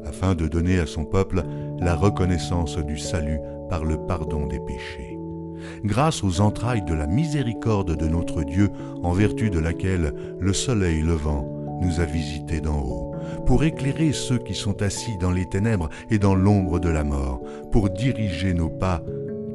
afin 0.05 0.35
de 0.35 0.47
donner 0.47 0.79
à 0.79 0.85
son 0.85 1.05
peuple 1.05 1.43
la 1.79 1.95
reconnaissance 1.95 2.77
du 2.77 2.97
salut 2.97 3.39
par 3.69 3.83
le 3.83 3.97
pardon 3.97 4.45
des 4.45 4.59
péchés. 4.59 5.17
Grâce 5.83 6.23
aux 6.23 6.41
entrailles 6.41 6.83
de 6.83 6.93
la 6.93 7.07
miséricorde 7.07 7.95
de 7.95 8.07
notre 8.07 8.43
Dieu, 8.43 8.69
en 9.03 9.11
vertu 9.11 9.49
de 9.49 9.59
laquelle 9.59 10.13
le 10.39 10.53
soleil 10.53 11.01
levant 11.01 11.45
nous 11.81 11.99
a 11.99 12.05
visités 12.05 12.61
d'en 12.61 12.79
haut, 12.79 13.15
pour 13.45 13.63
éclairer 13.63 14.11
ceux 14.11 14.37
qui 14.37 14.53
sont 14.53 14.81
assis 14.81 15.17
dans 15.17 15.31
les 15.31 15.47
ténèbres 15.47 15.89
et 16.09 16.19
dans 16.19 16.35
l'ombre 16.35 16.79
de 16.79 16.89
la 16.89 17.03
mort, 17.03 17.41
pour 17.71 17.89
diriger 17.89 18.53
nos 18.53 18.69
pas 18.69 19.03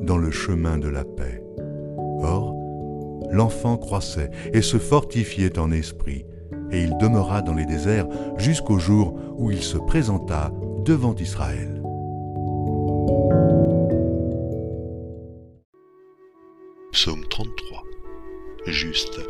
dans 0.02 0.18
le 0.18 0.30
chemin 0.30 0.78
de 0.78 0.88
la 0.88 1.04
paix. 1.04 1.42
Or, 2.22 2.54
l'enfant 3.30 3.76
croissait 3.76 4.30
et 4.52 4.62
se 4.62 4.78
fortifiait 4.78 5.58
en 5.58 5.70
esprit, 5.70 6.24
et 6.70 6.82
il 6.82 6.96
demeura 6.98 7.42
dans 7.42 7.54
les 7.54 7.66
déserts 7.66 8.08
jusqu'au 8.36 8.78
jour 8.78 9.18
où 9.36 9.50
il 9.50 9.62
se 9.62 9.78
présenta 9.78 10.52
devant 10.84 11.14
Israël. 11.16 11.82
Psaume 16.92 17.24
33 17.28 17.82
Juste, 18.66 19.20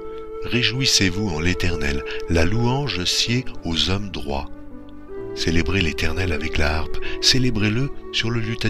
réjouissez-vous 0.44 1.28
en 1.28 1.40
l'Éternel, 1.40 2.04
la 2.28 2.44
louange 2.44 3.04
sied 3.04 3.44
aux 3.64 3.90
hommes 3.90 4.10
droits. 4.10 4.48
Célébrez 5.34 5.80
l'Éternel 5.80 6.32
avec 6.32 6.58
la 6.58 6.76
harpe, 6.76 6.98
célébrez-le 7.20 7.90
sur 8.12 8.30
le 8.30 8.40
luth 8.40 8.64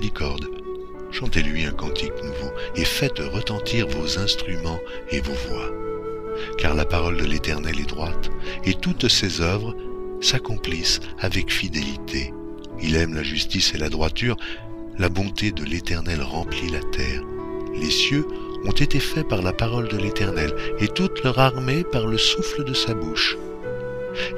Chantez-lui 1.14 1.64
un 1.64 1.70
cantique 1.70 2.24
nouveau 2.24 2.53
et 2.74 2.85
faites 2.85 3.20
retentir 3.20 3.87
vos 3.87 4.18
instruments 4.18 4.81
et 5.12 5.20
vos 5.20 5.33
voix. 5.48 5.70
Car 6.59 6.74
la 6.74 6.85
parole 6.85 7.16
de 7.16 7.24
l'Éternel 7.24 7.79
est 7.79 7.88
droite, 7.88 8.33
et 8.64 8.74
toutes 8.74 9.07
ses 9.07 9.40
œuvres 9.40 9.77
s'accomplissent 10.20 10.98
avec 11.20 11.53
fidélité. 11.53 12.35
Il 12.83 12.96
aime 12.96 13.14
la 13.14 13.22
justice 13.22 13.74
et 13.74 13.79
la 13.79 13.90
droiture, 13.90 14.37
la 14.98 15.09
bonté 15.09 15.53
de 15.53 15.62
l'Éternel 15.62 16.20
remplit 16.20 16.68
la 16.68 16.81
terre. 16.81 17.22
Les 17.74 17.90
cieux 17.90 18.27
ont 18.64 18.72
été 18.72 18.98
faits 18.98 19.29
par 19.29 19.40
la 19.40 19.53
parole 19.53 19.87
de 19.87 19.96
l'Éternel, 19.96 20.53
et 20.81 20.88
toute 20.88 21.22
leur 21.22 21.38
armée 21.38 21.85
par 21.85 22.09
le 22.09 22.18
souffle 22.18 22.64
de 22.64 22.74
sa 22.74 22.92
bouche. 22.92 23.37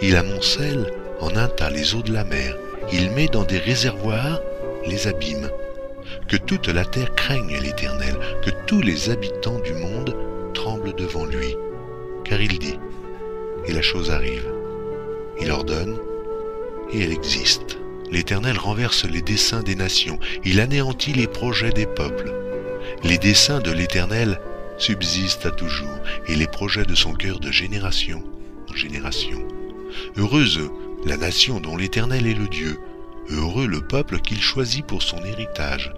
Il 0.03 0.15
amoncelle 0.15 0.93
en 1.21 1.35
un 1.37 1.49
tas 1.49 1.71
les 1.71 1.95
eaux 1.95 2.03
de 2.03 2.13
la 2.13 2.25
mer, 2.25 2.55
il 2.93 3.13
met 3.13 3.29
dans 3.29 3.45
des 3.45 3.59
réservoirs 3.59 4.41
les 4.87 5.07
abîmes. 5.07 5.49
Que 6.29 6.37
toute 6.37 6.69
la 6.69 6.85
terre 6.85 7.15
craigne 7.15 7.59
l'Éternel, 7.63 8.17
que 8.45 8.51
tous 8.67 8.81
les 8.81 9.11
habitants 9.11 9.61
du 9.61 9.73
monde 9.75 10.17
tremblent 10.55 10.95
devant 10.95 11.25
lui. 11.25 11.55
Car 12.25 12.41
il 12.41 12.59
dit, 12.59 12.79
et 13.67 13.73
la 13.73 13.83
chose 13.83 14.11
arrive. 14.11 14.47
Il 15.41 15.51
ordonne, 15.51 15.97
et 16.93 17.03
elle 17.03 17.13
existe. 17.13 17.79
L'Éternel 18.11 18.59
renverse 18.59 19.05
les 19.05 19.23
desseins 19.23 19.63
des 19.63 19.75
nations, 19.75 20.19
il 20.45 20.61
anéantit 20.61 21.13
les 21.13 21.27
projets 21.27 21.73
des 21.73 21.87
peuples. 21.87 22.33
Les 23.03 23.19
desseins 23.19 23.61
de 23.61 23.73
l'Éternel 23.73 24.41
subsistent 24.79 25.47
à 25.47 25.51
toujours, 25.51 25.99
et 26.29 26.37
les 26.37 26.47
projets 26.47 26.85
de 26.85 26.95
son 26.95 27.13
cœur 27.15 27.41
de 27.41 27.51
génération 27.51 28.23
en 28.71 28.75
génération. 28.75 29.47
Heureuse 30.17 30.61
la 31.05 31.17
nation 31.17 31.61
dont 31.61 31.77
l'Éternel 31.77 32.27
est 32.27 32.35
le 32.35 32.49
Dieu, 32.49 32.79
heureux 33.31 33.67
le 33.67 33.81
peuple 33.81 34.21
qu'il 34.21 34.41
choisit 34.41 34.85
pour 34.85 35.03
son 35.03 35.25
héritage. 35.25 35.93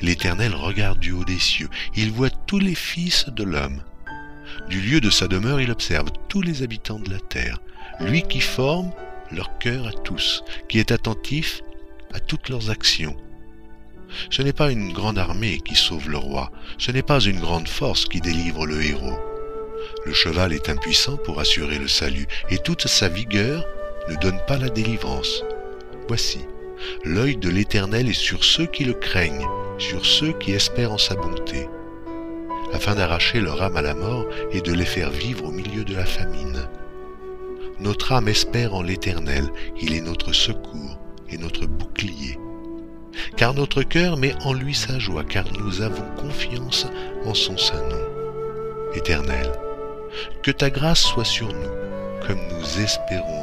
L'Éternel 0.00 0.54
regarde 0.54 0.98
du 0.98 1.12
haut 1.12 1.24
des 1.24 1.38
cieux, 1.38 1.68
il 1.94 2.10
voit 2.10 2.30
tous 2.30 2.58
les 2.58 2.74
fils 2.74 3.26
de 3.28 3.44
l'homme. 3.44 3.82
Du 4.68 4.80
lieu 4.80 5.00
de 5.00 5.10
sa 5.10 5.28
demeure, 5.28 5.60
il 5.60 5.70
observe 5.70 6.08
tous 6.28 6.42
les 6.42 6.62
habitants 6.62 6.98
de 6.98 7.10
la 7.10 7.20
terre, 7.20 7.58
lui 8.00 8.22
qui 8.22 8.40
forme 8.40 8.92
leur 9.30 9.58
cœur 9.58 9.86
à 9.86 9.92
tous, 9.92 10.42
qui 10.68 10.78
est 10.78 10.90
attentif 10.90 11.62
à 12.12 12.20
toutes 12.20 12.48
leurs 12.48 12.70
actions. 12.70 13.16
Ce 14.30 14.42
n'est 14.42 14.52
pas 14.52 14.72
une 14.72 14.92
grande 14.92 15.18
armée 15.18 15.60
qui 15.64 15.76
sauve 15.76 16.08
le 16.08 16.16
roi, 16.16 16.50
ce 16.78 16.90
n'est 16.90 17.02
pas 17.02 17.20
une 17.20 17.38
grande 17.40 17.68
force 17.68 18.06
qui 18.06 18.20
délivre 18.20 18.66
le 18.66 18.82
héros. 18.82 19.18
Le 20.04 20.12
cheval 20.12 20.52
est 20.52 20.68
impuissant 20.68 21.16
pour 21.18 21.40
assurer 21.40 21.78
le 21.78 21.88
salut, 21.88 22.26
et 22.50 22.58
toute 22.58 22.86
sa 22.86 23.08
vigueur 23.08 23.64
ne 24.08 24.16
donne 24.16 24.40
pas 24.46 24.56
la 24.56 24.68
délivrance. 24.68 25.44
Voici, 26.10 26.40
l'œil 27.04 27.36
de 27.36 27.48
l'Éternel 27.48 28.08
est 28.08 28.12
sur 28.12 28.42
ceux 28.42 28.66
qui 28.66 28.82
le 28.82 28.94
craignent, 28.94 29.46
sur 29.78 30.04
ceux 30.04 30.32
qui 30.32 30.50
espèrent 30.50 30.90
en 30.90 30.98
sa 30.98 31.14
bonté, 31.14 31.68
afin 32.72 32.96
d'arracher 32.96 33.40
leur 33.40 33.62
âme 33.62 33.76
à 33.76 33.82
la 33.82 33.94
mort 33.94 34.26
et 34.50 34.60
de 34.60 34.72
les 34.72 34.86
faire 34.86 35.10
vivre 35.10 35.44
au 35.44 35.52
milieu 35.52 35.84
de 35.84 35.94
la 35.94 36.04
famine. 36.04 36.68
Notre 37.78 38.10
âme 38.10 38.26
espère 38.26 38.74
en 38.74 38.82
l'Éternel, 38.82 39.52
il 39.80 39.94
est 39.94 40.00
notre 40.00 40.32
secours 40.32 40.98
et 41.28 41.38
notre 41.38 41.66
bouclier. 41.66 42.40
Car 43.36 43.54
notre 43.54 43.84
cœur 43.84 44.16
met 44.16 44.34
en 44.44 44.52
lui 44.52 44.74
sa 44.74 44.98
joie, 44.98 45.22
car 45.22 45.44
nous 45.60 45.80
avons 45.80 46.10
confiance 46.16 46.88
en 47.24 47.34
son 47.34 47.56
saint 47.56 47.88
nom. 47.88 48.96
Éternel, 48.96 49.52
que 50.42 50.50
ta 50.50 50.70
grâce 50.70 51.02
soit 51.02 51.24
sur 51.24 51.46
nous, 51.46 52.26
comme 52.26 52.40
nous 52.50 52.82
espérons 52.82 53.39